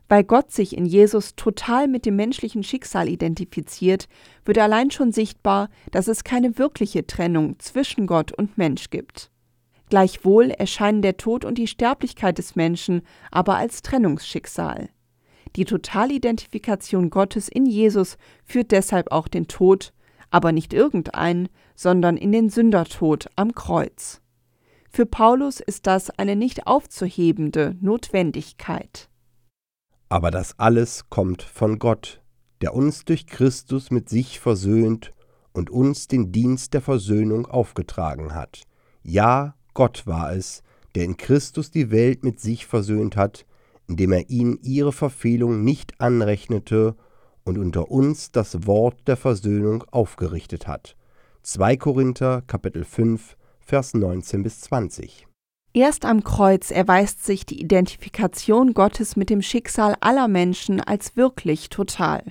Weil 0.06 0.22
Gott 0.22 0.52
sich 0.52 0.76
in 0.76 0.84
Jesus 0.84 1.36
total 1.36 1.88
mit 1.88 2.04
dem 2.04 2.16
menschlichen 2.16 2.62
Schicksal 2.62 3.08
identifiziert, 3.08 4.08
wird 4.44 4.58
allein 4.58 4.90
schon 4.90 5.10
sichtbar, 5.10 5.70
dass 5.90 6.06
es 6.06 6.22
keine 6.22 6.58
wirkliche 6.58 7.06
Trennung 7.06 7.58
zwischen 7.60 8.06
Gott 8.06 8.30
und 8.30 8.58
Mensch 8.58 8.90
gibt. 8.90 9.30
Gleichwohl 9.88 10.50
erscheinen 10.50 11.00
der 11.00 11.16
Tod 11.16 11.46
und 11.46 11.56
die 11.56 11.66
Sterblichkeit 11.66 12.36
des 12.36 12.54
Menschen 12.54 13.00
aber 13.30 13.56
als 13.56 13.80
Trennungsschicksal. 13.80 14.90
Die 15.56 15.64
Totalidentifikation 15.64 17.08
Gottes 17.08 17.48
in 17.48 17.64
Jesus 17.64 18.18
führt 18.44 18.70
deshalb 18.70 19.12
auch 19.12 19.28
den 19.28 19.48
Tod, 19.48 19.94
aber 20.28 20.52
nicht 20.52 20.74
irgendeinen, 20.74 21.48
sondern 21.74 22.18
in 22.18 22.32
den 22.32 22.50
Sündertod 22.50 23.30
am 23.34 23.54
Kreuz. 23.54 24.20
Für 24.90 25.06
Paulus 25.06 25.60
ist 25.60 25.86
das 25.86 26.10
eine 26.10 26.34
nicht 26.34 26.66
aufzuhebende 26.66 27.76
Notwendigkeit. 27.80 29.08
Aber 30.08 30.30
das 30.30 30.58
alles 30.58 31.10
kommt 31.10 31.42
von 31.42 31.78
Gott, 31.78 32.22
der 32.62 32.74
uns 32.74 33.04
durch 33.04 33.26
Christus 33.26 33.90
mit 33.90 34.08
sich 34.08 34.40
versöhnt 34.40 35.12
und 35.52 35.70
uns 35.70 36.08
den 36.08 36.32
Dienst 36.32 36.74
der 36.74 36.80
Versöhnung 36.80 37.46
aufgetragen 37.46 38.34
hat. 38.34 38.62
Ja, 39.02 39.54
Gott 39.74 40.06
war 40.06 40.32
es, 40.32 40.62
der 40.94 41.04
in 41.04 41.16
Christus 41.16 41.70
die 41.70 41.90
Welt 41.90 42.24
mit 42.24 42.40
sich 42.40 42.66
versöhnt 42.66 43.16
hat, 43.16 43.46
indem 43.86 44.12
er 44.12 44.28
ihnen 44.28 44.58
ihre 44.62 44.92
Verfehlung 44.92 45.62
nicht 45.62 46.00
anrechnete 46.00 46.96
und 47.44 47.58
unter 47.58 47.90
uns 47.90 48.32
das 48.32 48.66
Wort 48.66 49.06
der 49.06 49.16
Versöhnung 49.16 49.84
aufgerichtet 49.90 50.66
hat. 50.66 50.96
2 51.42 51.76
Korinther 51.76 52.42
Kapitel 52.46 52.84
5 52.84 53.37
Vers 53.68 53.92
19 53.92 54.42
bis 54.42 54.62
20. 54.62 55.26
Erst 55.74 56.06
am 56.06 56.24
Kreuz 56.24 56.70
erweist 56.70 57.22
sich 57.22 57.44
die 57.44 57.60
Identifikation 57.60 58.72
Gottes 58.72 59.14
mit 59.14 59.28
dem 59.28 59.42
Schicksal 59.42 59.94
aller 60.00 60.26
Menschen 60.26 60.80
als 60.80 61.18
wirklich 61.18 61.68
total. 61.68 62.22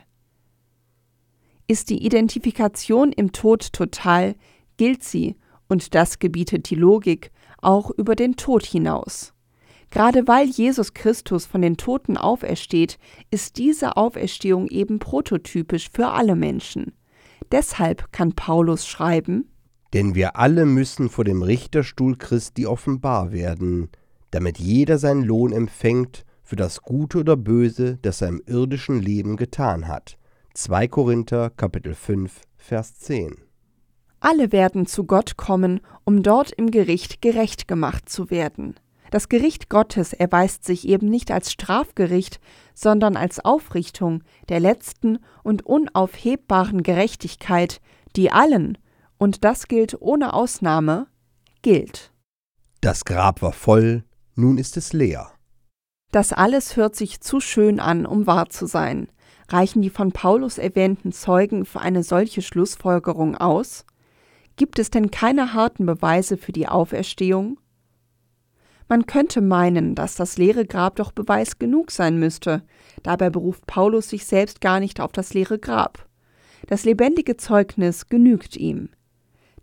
Ist 1.68 1.92
die 1.92 2.04
Identifikation 2.04 3.12
im 3.12 3.34
Tod 3.34 3.72
total, 3.72 4.34
gilt 4.78 5.04
sie, 5.04 5.36
und 5.70 5.94
das 5.94 6.18
gebietet 6.18 6.72
die 6.72 6.76
Logik, 6.76 7.30
auch 7.62 7.92
über 7.92 8.16
den 8.16 8.36
Tod 8.36 8.66
hinaus. 8.66 9.36
Gerade 9.92 10.28
weil 10.28 10.48
Jesus 10.48 10.96
Christus 10.96 11.46
von 11.46 11.62
den 11.62 11.78
Toten 11.78 12.18
aufersteht, 12.18 12.98
ist 13.30 13.60
diese 13.60 13.96
Auferstehung 13.96 14.70
eben 14.70 14.98
prototypisch 14.98 15.92
für 15.94 16.08
alle 16.08 16.36
Menschen. 16.36 16.94
Deshalb 17.52 18.12
kann 18.12 18.34
Paulus 18.34 18.88
schreiben, 18.88 19.52
Denn 19.94 20.16
wir 20.16 20.36
alle 20.36 20.66
müssen 20.66 21.10
vor 21.10 21.24
dem 21.24 21.42
Richterstuhl 21.42 22.18
Christi 22.18 22.66
offenbar 22.66 23.32
werden, 23.32 23.90
damit 24.32 24.58
jeder 24.60 24.98
seinen 24.98 25.24
Lohn 25.24 25.52
empfängt 25.54 26.26
für 26.44 26.56
das 26.56 26.82
Gute 26.82 27.20
oder 27.20 27.38
Böse, 27.38 27.98
das 28.02 28.22
er 28.22 28.30
im 28.30 28.42
irdischen 28.46 29.02
Leben 29.02 29.38
getan 29.38 29.88
hat. 29.88 30.18
2 30.54 30.88
Korinther 30.88 31.50
Kapitel 31.50 31.94
5 31.94 32.42
Vers 32.58 33.00
10 33.00 33.36
Alle 34.20 34.52
werden 34.52 34.86
zu 34.86 35.06
Gott 35.06 35.38
kommen, 35.38 35.82
um 36.04 36.24
dort 36.24 36.52
im 36.52 36.72
Gericht 36.72 37.22
gerecht 37.22 37.68
gemacht 37.68 38.10
zu 38.10 38.30
werden. 38.30 38.76
Das 39.12 39.30
Gericht 39.30 39.70
Gottes 39.70 40.14
erweist 40.14 40.66
sich 40.66 40.88
eben 40.88 41.08
nicht 41.10 41.32
als 41.32 41.52
Strafgericht, 41.52 42.40
sondern 42.74 43.16
als 43.16 43.44
Aufrichtung 43.44 44.24
der 44.50 44.60
letzten 44.60 45.20
und 45.44 45.66
unaufhebbaren 45.66 46.84
Gerechtigkeit, 46.84 47.80
die 48.16 48.32
allen, 48.32 48.78
und 49.18 49.44
das 49.44 49.68
gilt 49.68 50.02
ohne 50.02 50.34
Ausnahme, 50.34 51.08
gilt. 51.62 52.12
Das 52.82 53.06
Grab 53.06 53.42
war 53.42 53.54
voll, 53.54 54.04
nun 54.36 54.58
ist 54.58 54.78
es 54.78 54.94
leer. 54.94 55.32
Das 56.12 56.32
alles 56.32 56.76
hört 56.76 56.96
sich 56.96 57.22
zu 57.22 57.40
schön 57.40 57.80
an, 57.80 58.06
um 58.06 58.28
wahr 58.28 58.50
zu 58.50 58.66
sein. 58.66 59.10
Reichen 59.50 59.82
die 59.82 59.90
von 59.90 60.12
Paulus 60.12 60.58
erwähnten 60.58 61.12
Zeugen 61.12 61.66
für 61.66 61.82
eine 61.82 62.04
solche 62.04 62.42
Schlussfolgerung 62.42 63.36
aus? 63.36 63.86
Gibt 64.56 64.80
es 64.80 64.90
denn 64.90 65.12
keine 65.12 65.54
harten 65.54 65.86
Beweise 65.86 66.38
für 66.38 66.52
die 66.52 66.68
Auferstehung? 66.68 67.60
Man 68.90 69.06
könnte 69.06 69.42
meinen, 69.42 69.96
dass 69.96 70.16
das 70.16 70.38
leere 70.38 70.66
Grab 70.66 70.96
doch 70.96 71.12
Beweis 71.12 71.60
genug 71.60 71.92
sein 71.92 72.18
müsste. 72.20 72.64
Dabei 73.04 73.30
beruft 73.30 73.68
Paulus 73.68 74.10
sich 74.10 74.26
selbst 74.26 74.62
gar 74.62 74.80
nicht 74.80 75.02
auf 75.02 75.12
das 75.12 75.34
leere 75.34 75.60
Grab. 75.60 76.08
Das 76.68 76.86
lebendige 76.86 77.38
Zeugnis 77.38 78.08
genügt 78.08 78.56
ihm. 78.56 78.90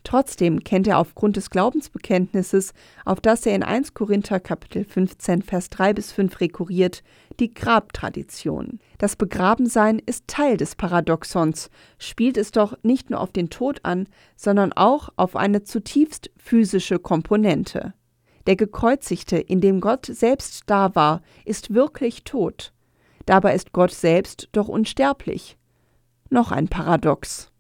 Trotzdem 0.05 0.63
kennt 0.63 0.87
er 0.87 0.99
aufgrund 0.99 1.37
des 1.37 1.49
Glaubensbekenntnisses, 1.49 2.75
auf 3.07 3.21
das 3.21 3.47
er 3.47 3.55
in 3.55 3.63
1 3.63 3.95
Korinther 3.95 4.39
Kapitel 4.39 4.85
15 4.85 5.41
Vers 5.41 5.71
3 5.71 5.95
bis 5.95 6.13
5 6.13 6.41
rekurriert, 6.41 7.03
die 7.41 7.53
Grabtradition. 7.53 8.81
Das 8.99 9.17
Begrabensein 9.17 9.99
ist 9.99 10.29
Teil 10.29 10.59
des 10.59 10.77
Paradoxons, 10.77 11.71
spielt 11.99 12.37
es 12.37 12.53
doch 12.53 12.77
nicht 12.83 13.09
nur 13.09 13.21
auf 13.21 13.33
den 13.33 13.49
Tod 13.49 13.81
an, 13.83 14.07
sondern 14.37 14.75
auch 14.75 15.09
auf 15.17 15.37
eine 15.37 15.65
zutiefst 15.65 16.31
physische 16.37 16.99
Komponente. 16.99 17.95
Der 18.47 18.57
Gekreuzigte, 18.57 19.39
in 19.39 19.63
dem 19.63 19.81
Gott 19.81 20.05
selbst 20.05 20.65
da 20.67 20.95
war, 20.95 21.23
ist 21.47 21.73
wirklich 21.73 22.25
tot. 22.25 22.75
Dabei 23.25 23.55
ist 23.55 23.73
Gott 23.73 23.93
selbst 23.93 24.51
doch 24.53 24.69
unsterblich. 24.69 25.57
Noch 26.29 26.53
ein 26.53 26.69
Paradox. 26.69 27.54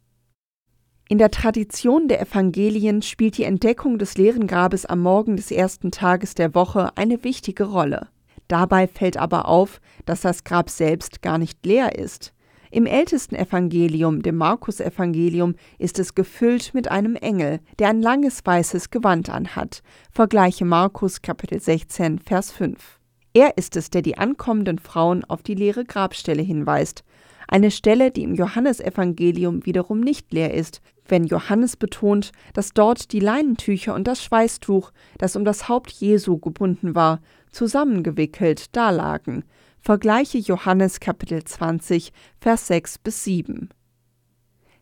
In 1.06 1.18
der 1.18 1.30
Tradition 1.30 2.08
der 2.08 2.22
Evangelien 2.22 3.02
spielt 3.02 3.36
die 3.36 3.44
Entdeckung 3.44 3.98
des 3.98 4.16
leeren 4.16 4.46
Grabes 4.46 4.86
am 4.86 5.00
Morgen 5.00 5.36
des 5.36 5.50
ersten 5.50 5.90
Tages 5.90 6.34
der 6.34 6.54
Woche 6.54 6.96
eine 6.96 7.22
wichtige 7.24 7.64
Rolle. 7.64 8.08
Dabei 8.48 8.86
fällt 8.86 9.18
aber 9.18 9.46
auf, 9.46 9.82
dass 10.06 10.22
das 10.22 10.44
Grab 10.44 10.70
selbst 10.70 11.20
gar 11.20 11.36
nicht 11.36 11.64
leer 11.66 11.98
ist. 11.98 12.32
Im 12.70 12.86
ältesten 12.86 13.34
Evangelium, 13.36 14.22
dem 14.22 14.36
Markus-Evangelium, 14.36 15.56
ist 15.78 15.98
es 15.98 16.14
gefüllt 16.14 16.72
mit 16.72 16.90
einem 16.90 17.16
Engel, 17.16 17.60
der 17.78 17.90
ein 17.90 18.00
langes 18.00 18.40
weißes 18.42 18.90
Gewand 18.90 19.28
anhat. 19.28 19.82
Vergleiche 20.10 20.64
Markus 20.64 21.20
Kapitel 21.20 21.60
16, 21.60 22.18
Vers 22.18 22.50
5. 22.50 22.98
Er 23.34 23.58
ist 23.58 23.76
es, 23.76 23.90
der 23.90 24.00
die 24.00 24.16
ankommenden 24.16 24.78
Frauen 24.78 25.22
auf 25.24 25.42
die 25.42 25.54
leere 25.54 25.84
Grabstelle 25.84 26.42
hinweist. 26.42 27.04
Eine 27.48 27.70
Stelle, 27.70 28.10
die 28.10 28.22
im 28.22 28.34
Johannesevangelium 28.34 29.66
wiederum 29.66 30.00
nicht 30.00 30.32
leer 30.32 30.54
ist, 30.54 30.80
wenn 31.06 31.24
Johannes 31.24 31.76
betont, 31.76 32.32
dass 32.54 32.72
dort 32.72 33.12
die 33.12 33.20
Leinentücher 33.20 33.94
und 33.94 34.08
das 34.08 34.22
Schweißtuch, 34.22 34.90
das 35.18 35.36
um 35.36 35.44
das 35.44 35.68
Haupt 35.68 35.90
Jesu 35.90 36.38
gebunden 36.38 36.94
war, 36.94 37.20
zusammengewickelt 37.50 38.74
dalagen. 38.74 39.44
Vergleiche 39.80 40.38
Johannes 40.38 41.00
Kapitel 41.00 41.44
20, 41.44 42.12
Vers 42.40 42.66
6 42.68 42.98
bis 42.98 43.24
7. 43.24 43.68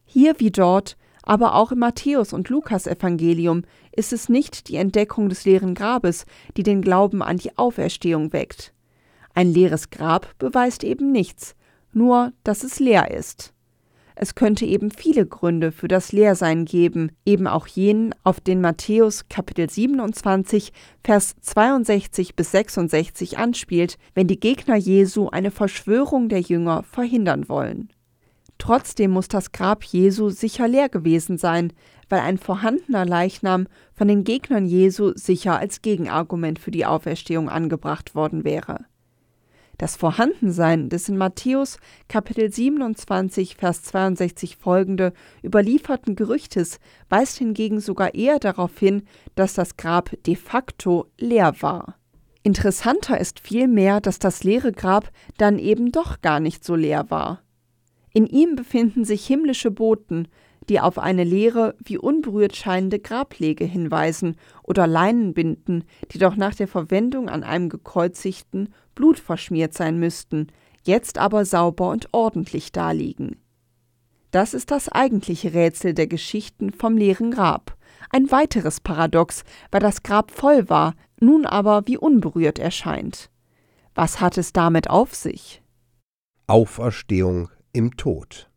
Hier 0.04 0.38
wie 0.38 0.52
dort, 0.52 0.96
aber 1.22 1.54
auch 1.54 1.72
im 1.72 1.80
Matthäus 1.80 2.32
und 2.32 2.48
Lukas 2.48 2.86
Evangelium 2.86 3.62
ist 3.92 4.12
es 4.12 4.28
nicht 4.28 4.68
die 4.68 4.76
Entdeckung 4.76 5.28
des 5.28 5.44
leeren 5.44 5.74
Grabes, 5.74 6.26
die 6.56 6.62
den 6.62 6.82
Glauben 6.82 7.22
an 7.22 7.38
die 7.38 7.56
Auferstehung 7.58 8.32
weckt. 8.32 8.72
Ein 9.34 9.52
leeres 9.52 9.90
Grab 9.90 10.36
beweist 10.38 10.84
eben 10.84 11.10
nichts, 11.10 11.54
nur 11.92 12.32
dass 12.44 12.64
es 12.64 12.80
leer 12.80 13.10
ist. 13.10 13.52
Es 14.14 14.34
könnte 14.34 14.66
eben 14.66 14.90
viele 14.90 15.26
Gründe 15.26 15.72
für 15.72 15.88
das 15.88 16.12
Leersein 16.12 16.64
geben, 16.64 17.12
eben 17.24 17.46
auch 17.46 17.66
jenen, 17.66 18.14
auf 18.24 18.40
den 18.40 18.60
Matthäus 18.60 19.28
Kapitel 19.28 19.68
27, 19.68 20.72
Vers 21.02 21.34
62 21.40 22.36
bis 22.36 22.52
66 22.52 23.38
anspielt, 23.38 23.96
wenn 24.14 24.26
die 24.26 24.38
Gegner 24.38 24.76
Jesu 24.76 25.28
eine 25.28 25.50
Verschwörung 25.50 26.28
der 26.28 26.40
Jünger 26.40 26.82
verhindern 26.82 27.48
wollen. 27.48 27.88
Trotzdem 28.58 29.10
muss 29.10 29.28
das 29.28 29.50
Grab 29.50 29.82
Jesu 29.82 30.28
sicher 30.28 30.68
leer 30.68 30.88
gewesen 30.88 31.36
sein, 31.36 31.72
weil 32.08 32.20
ein 32.20 32.38
vorhandener 32.38 33.04
Leichnam 33.04 33.66
von 33.92 34.06
den 34.06 34.22
Gegnern 34.22 34.66
Jesu 34.66 35.12
sicher 35.16 35.58
als 35.58 35.82
Gegenargument 35.82 36.58
für 36.58 36.70
die 36.70 36.86
Auferstehung 36.86 37.48
angebracht 37.48 38.14
worden 38.14 38.44
wäre. 38.44 38.84
Das 39.78 39.96
Vorhandensein 39.96 40.88
des 40.90 41.08
in 41.08 41.16
Matthäus 41.16 41.78
Kapitel 42.08 42.52
27, 42.52 43.56
Vers 43.56 43.82
62 43.84 44.56
folgende 44.56 45.12
überlieferten 45.42 46.14
Gerüchtes 46.14 46.78
weist 47.08 47.38
hingegen 47.38 47.80
sogar 47.80 48.14
eher 48.14 48.38
darauf 48.38 48.78
hin, 48.78 49.02
dass 49.34 49.54
das 49.54 49.76
Grab 49.76 50.10
de 50.26 50.36
facto 50.36 51.06
leer 51.18 51.54
war. 51.60 51.96
Interessanter 52.42 53.18
ist 53.18 53.40
vielmehr, 53.40 54.00
dass 54.00 54.18
das 54.18 54.44
leere 54.44 54.72
Grab 54.72 55.10
dann 55.38 55.58
eben 55.58 55.90
doch 55.90 56.20
gar 56.20 56.40
nicht 56.40 56.64
so 56.64 56.74
leer 56.74 57.06
war. 57.08 57.42
In 58.12 58.26
ihm 58.26 58.56
befinden 58.56 59.04
sich 59.04 59.26
himmlische 59.26 59.70
Boten, 59.70 60.28
die 60.68 60.80
auf 60.80 60.98
eine 60.98 61.24
leere, 61.24 61.74
wie 61.82 61.98
unberührt 61.98 62.56
scheinende 62.56 62.98
Grablege 62.98 63.64
hinweisen 63.64 64.36
oder 64.62 64.86
Leinenbinden, 64.86 65.84
die 66.12 66.18
doch 66.18 66.36
nach 66.36 66.54
der 66.54 66.68
Verwendung 66.68 67.28
an 67.28 67.42
einem 67.42 67.68
gekreuzigten 67.68 68.72
blutverschmiert 68.94 69.74
sein 69.74 69.98
müssten, 69.98 70.48
jetzt 70.84 71.18
aber 71.18 71.44
sauber 71.44 71.90
und 71.90 72.08
ordentlich 72.12 72.72
daliegen. 72.72 73.36
Das 74.30 74.54
ist 74.54 74.70
das 74.70 74.88
eigentliche 74.88 75.52
Rätsel 75.52 75.94
der 75.94 76.06
Geschichten 76.06 76.72
vom 76.72 76.96
leeren 76.96 77.30
Grab. 77.30 77.76
Ein 78.10 78.30
weiteres 78.30 78.80
Paradox, 78.80 79.44
weil 79.70 79.80
das 79.80 80.02
Grab 80.02 80.30
voll 80.30 80.68
war, 80.68 80.94
nun 81.20 81.46
aber 81.46 81.86
wie 81.86 81.98
unberührt 81.98 82.58
erscheint. 82.58 83.30
Was 83.94 84.20
hat 84.20 84.38
es 84.38 84.52
damit 84.52 84.88
auf 84.88 85.14
sich? 85.14 85.62
Auferstehung 86.46 87.50
im 87.72 87.96
Tod. 87.96 88.50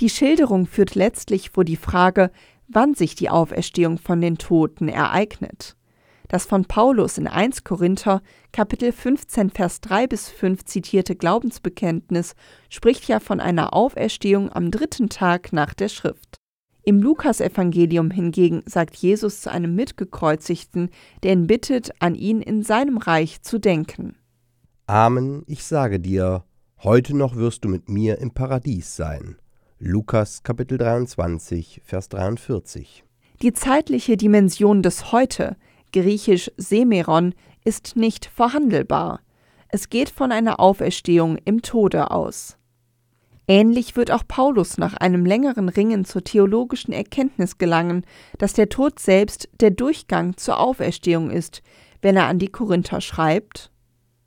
Die 0.00 0.10
Schilderung 0.10 0.66
führt 0.66 0.94
letztlich 0.94 1.50
vor 1.50 1.64
die 1.64 1.76
Frage, 1.76 2.30
wann 2.68 2.94
sich 2.94 3.14
die 3.14 3.30
Auferstehung 3.30 3.98
von 3.98 4.20
den 4.20 4.36
Toten 4.36 4.88
ereignet. 4.88 5.75
Das 6.28 6.44
von 6.44 6.64
Paulus 6.64 7.18
in 7.18 7.28
1 7.28 7.62
Korinther 7.62 8.20
Kapitel 8.52 8.90
15 8.90 9.50
Vers 9.50 9.80
3 9.80 10.08
bis 10.08 10.28
5 10.28 10.64
zitierte 10.64 11.14
Glaubensbekenntnis 11.14 12.34
spricht 12.68 13.06
ja 13.06 13.20
von 13.20 13.38
einer 13.38 13.74
Auferstehung 13.74 14.50
am 14.52 14.70
dritten 14.70 15.08
Tag 15.08 15.52
nach 15.52 15.72
der 15.72 15.88
Schrift. 15.88 16.36
Im 16.82 17.00
Lukasevangelium 17.00 18.10
hingegen 18.10 18.62
sagt 18.66 18.96
Jesus 18.96 19.40
zu 19.40 19.50
einem 19.50 19.74
Mitgekreuzigten, 19.74 20.90
der 21.22 21.32
ihn 21.32 21.46
bittet, 21.46 21.90
an 22.00 22.14
ihn 22.14 22.40
in 22.40 22.62
seinem 22.62 22.96
Reich 22.98 23.42
zu 23.42 23.58
denken. 23.58 24.16
Amen, 24.86 25.42
ich 25.46 25.64
sage 25.64 25.98
dir, 25.98 26.44
heute 26.82 27.16
noch 27.16 27.34
wirst 27.34 27.64
du 27.64 27.68
mit 27.68 27.88
mir 27.88 28.18
im 28.18 28.32
Paradies 28.32 28.94
sein. 28.94 29.36
Lukas 29.78 30.44
Kapitel 30.44 30.78
23, 30.78 31.82
Vers 31.84 32.08
43. 32.08 33.04
Die 33.42 33.52
zeitliche 33.52 34.16
Dimension 34.16 34.82
des 34.82 35.12
Heute, 35.12 35.56
griechisch 35.96 36.50
Semeron, 36.58 37.34
ist 37.64 37.96
nicht 37.96 38.26
verhandelbar. 38.26 39.20
Es 39.68 39.88
geht 39.88 40.10
von 40.10 40.30
einer 40.30 40.60
Auferstehung 40.60 41.38
im 41.44 41.62
Tode 41.62 42.10
aus. 42.10 42.58
Ähnlich 43.48 43.96
wird 43.96 44.10
auch 44.10 44.24
Paulus 44.28 44.76
nach 44.76 44.94
einem 44.94 45.24
längeren 45.24 45.70
Ringen 45.70 46.04
zur 46.04 46.22
theologischen 46.22 46.92
Erkenntnis 46.92 47.56
gelangen, 47.56 48.04
dass 48.38 48.52
der 48.52 48.68
Tod 48.68 48.98
selbst 48.98 49.48
der 49.60 49.70
Durchgang 49.70 50.36
zur 50.36 50.60
Auferstehung 50.60 51.30
ist, 51.30 51.62
wenn 52.02 52.16
er 52.16 52.26
an 52.26 52.38
die 52.38 52.48
Korinther 52.48 53.00
schreibt 53.00 53.70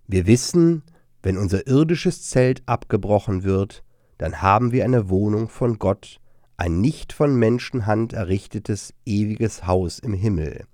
Wir 0.08 0.26
wissen, 0.26 0.84
wenn 1.22 1.38
unser 1.38 1.68
irdisches 1.68 2.30
Zelt 2.30 2.64
abgebrochen 2.66 3.44
wird, 3.44 3.84
dann 4.18 4.42
haben 4.42 4.72
wir 4.72 4.86
eine 4.86 5.10
Wohnung 5.10 5.50
von 5.50 5.78
Gott, 5.78 6.20
ein 6.58 6.82
nicht 6.82 7.14
von 7.14 7.36
Menschenhand 7.36 8.14
errichtetes 8.14 8.94
ewiges 9.06 9.68
Haus 9.68 10.00
im 10.00 10.14
Himmel. 10.14 10.66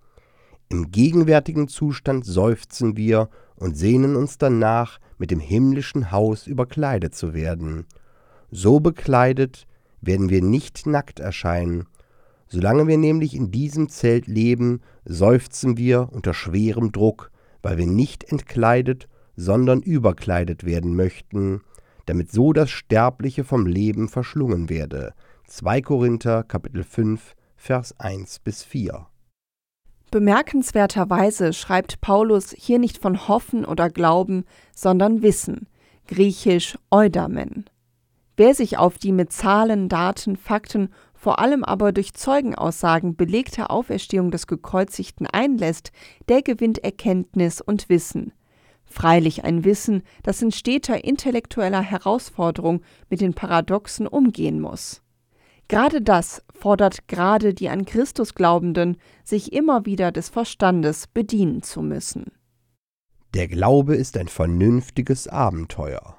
Im 0.75 0.91
gegenwärtigen 0.91 1.69
Zustand 1.69 2.25
seufzen 2.25 2.97
wir 2.97 3.29
und 3.55 3.77
sehnen 3.77 4.17
uns 4.17 4.37
danach, 4.37 4.99
mit 5.17 5.31
dem 5.31 5.39
himmlischen 5.39 6.11
Haus 6.11 6.47
überkleidet 6.47 7.15
zu 7.15 7.33
werden. 7.33 7.85
So 8.51 8.81
bekleidet 8.81 9.67
werden 10.01 10.29
wir 10.29 10.41
nicht 10.41 10.85
nackt 10.85 11.21
erscheinen. 11.21 11.85
Solange 12.47 12.87
wir 12.87 12.97
nämlich 12.97 13.37
in 13.37 13.51
diesem 13.51 13.87
Zelt 13.87 14.27
leben, 14.27 14.81
seufzen 15.05 15.77
wir 15.77 16.09
unter 16.11 16.33
schwerem 16.33 16.91
Druck, 16.91 17.31
weil 17.61 17.77
wir 17.77 17.87
nicht 17.87 18.25
entkleidet, 18.25 19.07
sondern 19.37 19.81
überkleidet 19.81 20.65
werden 20.65 20.93
möchten, 20.93 21.61
damit 22.05 22.33
so 22.33 22.51
das 22.51 22.69
Sterbliche 22.69 23.45
vom 23.45 23.65
Leben 23.65 24.09
verschlungen 24.09 24.67
werde. 24.67 25.13
2 25.47 25.81
Korinther 25.81 26.43
Kapitel 26.43 26.83
5 26.83 27.33
Vers 27.55 27.97
1 27.97 28.39
bis 28.39 28.65
4. 28.65 29.07
Bemerkenswerterweise 30.15 31.51
schreibt 31.51 31.99
Paulus 31.99 32.55
hier 32.57 32.79
nicht 32.79 32.99
von 32.99 33.27
Hoffen 33.27 33.65
oder 33.65 33.89
Glauben, 33.89 34.45
sondern 34.73 35.21
Wissen, 35.21 35.67
griechisch 36.07 36.77
Eudamen. 36.89 37.65
Wer 38.37 38.55
sich 38.55 38.77
auf 38.77 38.97
die 38.97 39.11
mit 39.11 39.33
Zahlen, 39.33 39.89
Daten, 39.89 40.37
Fakten, 40.37 40.87
vor 41.13 41.39
allem 41.39 41.65
aber 41.65 41.91
durch 41.91 42.13
Zeugenaussagen 42.13 43.17
belegte 43.17 43.69
Auferstehung 43.69 44.31
des 44.31 44.47
Gekreuzigten 44.47 45.27
einlässt, 45.27 45.91
der 46.29 46.41
gewinnt 46.41 46.81
Erkenntnis 46.81 47.59
und 47.59 47.89
Wissen– 47.89 48.31
Freilich 48.87 49.43
ein 49.43 49.65
Wissen, 49.65 50.03
das 50.23 50.41
in 50.41 50.51
steter 50.51 51.03
intellektueller 51.03 51.81
Herausforderung 51.81 52.81
mit 53.09 53.19
den 53.19 53.33
Paradoxen 53.33 54.07
umgehen 54.07 54.61
muss. 54.61 55.01
Gerade 55.67 56.01
das 56.01 56.43
fordert 56.53 57.07
gerade 57.07 57.53
die 57.53 57.69
an 57.69 57.85
Christus 57.85 58.35
Glaubenden, 58.35 58.97
sich 59.23 59.53
immer 59.53 59.85
wieder 59.85 60.11
des 60.11 60.29
Verstandes 60.29 61.07
bedienen 61.07 61.63
zu 61.63 61.81
müssen. 61.81 62.31
Der 63.33 63.47
Glaube 63.47 63.95
ist 63.95 64.15
ein 64.17 64.27
vernünftiges 64.27 65.27
Abenteuer. 65.27 66.17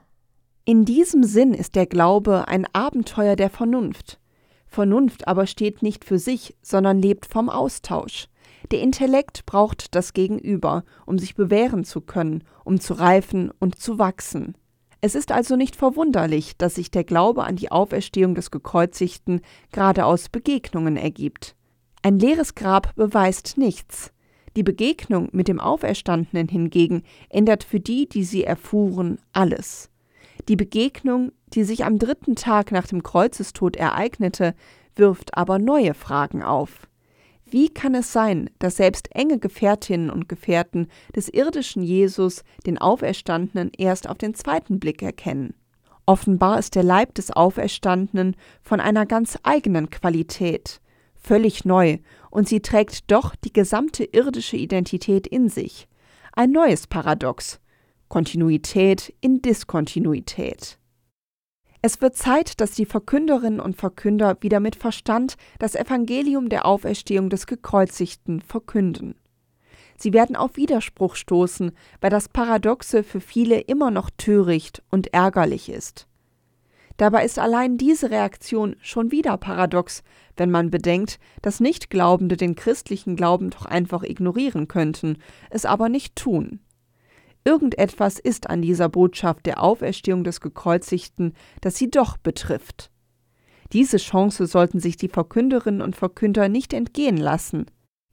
In 0.65 0.85
diesem 0.85 1.23
Sinn 1.23 1.55
ist 1.55 1.77
der 1.77 1.87
Glaube 1.87 2.49
ein 2.49 2.67
Abenteuer 2.73 3.37
der 3.37 3.51
Vernunft. 3.51 4.21
Vernunft 4.67 5.29
aber 5.29 5.47
steht 5.47 5.81
nicht 5.81 6.05
für 6.05 6.19
sich, 6.19 6.57
sondern 6.61 7.01
lebt 7.01 7.25
vom 7.25 7.49
Austausch. 7.49 8.29
Der 8.73 8.81
Intellekt 8.81 9.47
braucht 9.47 9.95
das 9.95 10.13
Gegenüber, 10.13 10.85
um 11.07 11.19
sich 11.19 11.37
bewähren 11.37 11.85
zu 11.85 12.01
können, 12.01 12.43
um 12.65 12.81
zu 12.81 12.95
reifen 12.95 13.53
und 13.61 13.79
zu 13.79 13.99
wachsen. 13.99 14.57
Es 15.07 15.15
ist 15.15 15.31
also 15.31 15.55
nicht 15.55 15.77
verwunderlich, 15.77 16.57
dass 16.57 16.75
sich 16.75 16.91
der 16.91 17.05
Glaube 17.05 17.45
an 17.45 17.55
die 17.55 17.71
Auferstehung 17.71 18.35
des 18.35 18.51
Gekreuzigten 18.51 19.41
gerade 19.71 20.05
aus 20.05 20.29
Begegnungen 20.29 20.97
ergibt. 20.97 21.55
Ein 22.03 22.19
leeres 22.19 22.57
Grab 22.57 22.93
beweist 22.97 23.57
nichts. 23.57 24.13
Die 24.57 24.65
Begegnung 24.65 25.29
mit 25.31 25.47
dem 25.47 25.61
Auferstandenen 25.61 26.49
hingegen 26.49 27.05
ändert 27.29 27.63
für 27.63 27.79
die, 27.79 28.09
die 28.09 28.25
sie 28.25 28.43
erfuhren, 28.43 29.21
alles. 29.33 29.91
Die 30.49 30.57
Begegnung, 30.57 31.31
die 31.55 31.63
sich 31.63 31.85
am 31.85 32.01
dritten 32.01 32.35
Tag 32.35 32.73
nach 32.73 32.89
dem 32.89 33.05
Kreuzestod 33.05 33.77
ereignete, 33.77 34.57
wirft 34.97 35.37
aber 35.37 35.61
neue 35.61 35.95
Fragen 35.95 36.43
auf. 36.43 36.89
Wie 37.49 37.69
kann 37.69 37.95
es 37.95 38.13
sein, 38.13 38.51
dass 38.59 38.77
selbst 38.77 39.09
enge 39.15 39.39
Gefährtinnen 39.39 40.11
und 40.11 40.29
Gefährten 40.29 40.89
des 41.15 41.29
irdischen 41.29 41.83
Jesus 41.83 42.43
den 42.67 42.77
Auferstandenen 42.79 43.71
erst 43.79 44.09
auf 44.09 44.19
den 44.19 44.35
zweiten 44.35 44.81
Blick 44.81 45.01
erkennen? 45.01 45.55
Offenbar 46.07 46.59
ist 46.59 46.75
der 46.75 46.83
Leib 46.83 47.15
des 47.15 47.31
Auferstandenen 47.31 48.35
von 48.63 48.81
einer 48.81 49.07
ganz 49.07 49.39
eigenen 49.45 49.91
Qualität, 49.91 50.81
völlig 51.15 51.65
neu, 51.65 51.99
und 52.31 52.49
sie 52.49 52.61
trägt 52.61 53.11
doch 53.11 53.37
die 53.37 53.53
gesamte 53.53 54.05
irdische 54.05 54.57
Identität 54.57 55.27
in 55.27 55.49
sich. 55.49 55.87
Ein 56.33 56.51
neues 56.51 56.87
Paradox 56.87 57.61
Kontinuität 58.09 59.13
in 59.21 59.43
Diskontinuität. 59.43 60.79
Es 61.83 62.01
wird 62.01 62.17
Zeit, 62.17 62.61
dass 62.61 62.73
die 62.73 62.87
Verkünderinnen 62.87 63.61
und 63.61 63.77
Verkünder 63.77 64.37
wieder 64.41 64.61
mit 64.61 64.77
Verstand 64.77 65.37
das 65.59 65.75
Evangelium 65.75 66.49
der 66.49 66.67
Auferstehung 66.67 67.31
des 67.31 67.47
Gekreuzigten 67.47 68.41
verkünden. 68.41 69.15
Sie 69.99 70.13
werden 70.13 70.37
auf 70.37 70.57
Widerspruch 70.57 71.15
stoßen, 71.15 71.73
weil 72.01 72.11
das 72.11 72.29
Paradoxe 72.29 73.03
für 73.03 73.21
viele 73.21 73.61
immer 73.61 73.91
noch 73.91 74.11
töricht 74.11 74.83
und 74.91 75.13
ärgerlich 75.15 75.71
ist. 75.71 76.07
Dabei 76.97 77.25
ist 77.25 77.39
allein 77.39 77.77
diese 77.77 78.11
Reaktion 78.11 78.77
schon 78.81 79.11
wieder 79.11 79.37
paradox, 79.37 80.03
wenn 80.37 80.51
man 80.51 80.71
bedenkt, 80.71 81.19
dass 81.43 81.61
Nichtglaubende 81.61 82.37
den 82.37 82.55
christlichen 82.55 83.17
Glauben 83.17 83.51
doch 83.51 83.67
einfach 83.67 84.03
ignorieren 84.03 84.67
könnten, 84.67 85.19
es 85.51 85.67
aber 85.67 85.91
nicht 85.91 86.17
tun. 86.17 86.61
Irgendetwas 87.47 88.19
ist 88.19 88.51
an 88.51 88.61
dieser 88.61 88.89
Botschaft 88.89 89.47
der 89.47 89.63
Auferstehung 89.63 90.25
des 90.25 90.41
Gekreuzigten, 90.41 91.33
das 91.61 91.77
sie 91.77 91.89
doch 91.89 92.17
betrifft. 92.17 92.91
Diese 93.73 93.99
Chance 93.99 94.49
sollten 94.49 94.81
sich 94.81 94.97
die 94.97 95.09
Verkünderinnen 95.09 95.81
und 95.81 95.95
Verkünder 95.95 96.49
nicht 96.49 96.73
entgehen 96.73 97.17
lassen. 97.17 97.67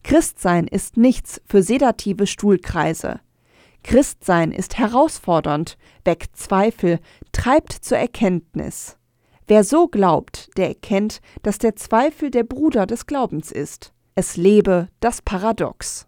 Christsein 0.04 0.68
ist 0.68 0.98
nichts 0.98 1.42
für 1.48 1.64
sedative 1.64 2.28
Stuhlkreise. 2.28 3.22
Christsein 3.82 4.52
ist 4.52 4.78
herausfordernd, 4.78 5.78
weckt 6.06 6.38
Zweifel, 6.38 7.00
treibt 7.32 7.74
zur 7.74 7.98
Erkenntnis. 7.98 8.98
Wer 9.48 9.64
so 9.64 9.88
glaubt, 9.88 10.56
der 10.58 10.68
erkennt, 10.68 11.22
dass 11.42 11.58
der 11.58 11.76
Zweifel 11.76 12.30
der 12.30 12.44
Bruder 12.44 12.86
des 12.86 13.08
Glaubens 13.08 13.52
ist. 13.52 13.94
Es 14.14 14.38
lebe 14.38 14.90
das 15.00 15.24
Paradox. 15.24 16.08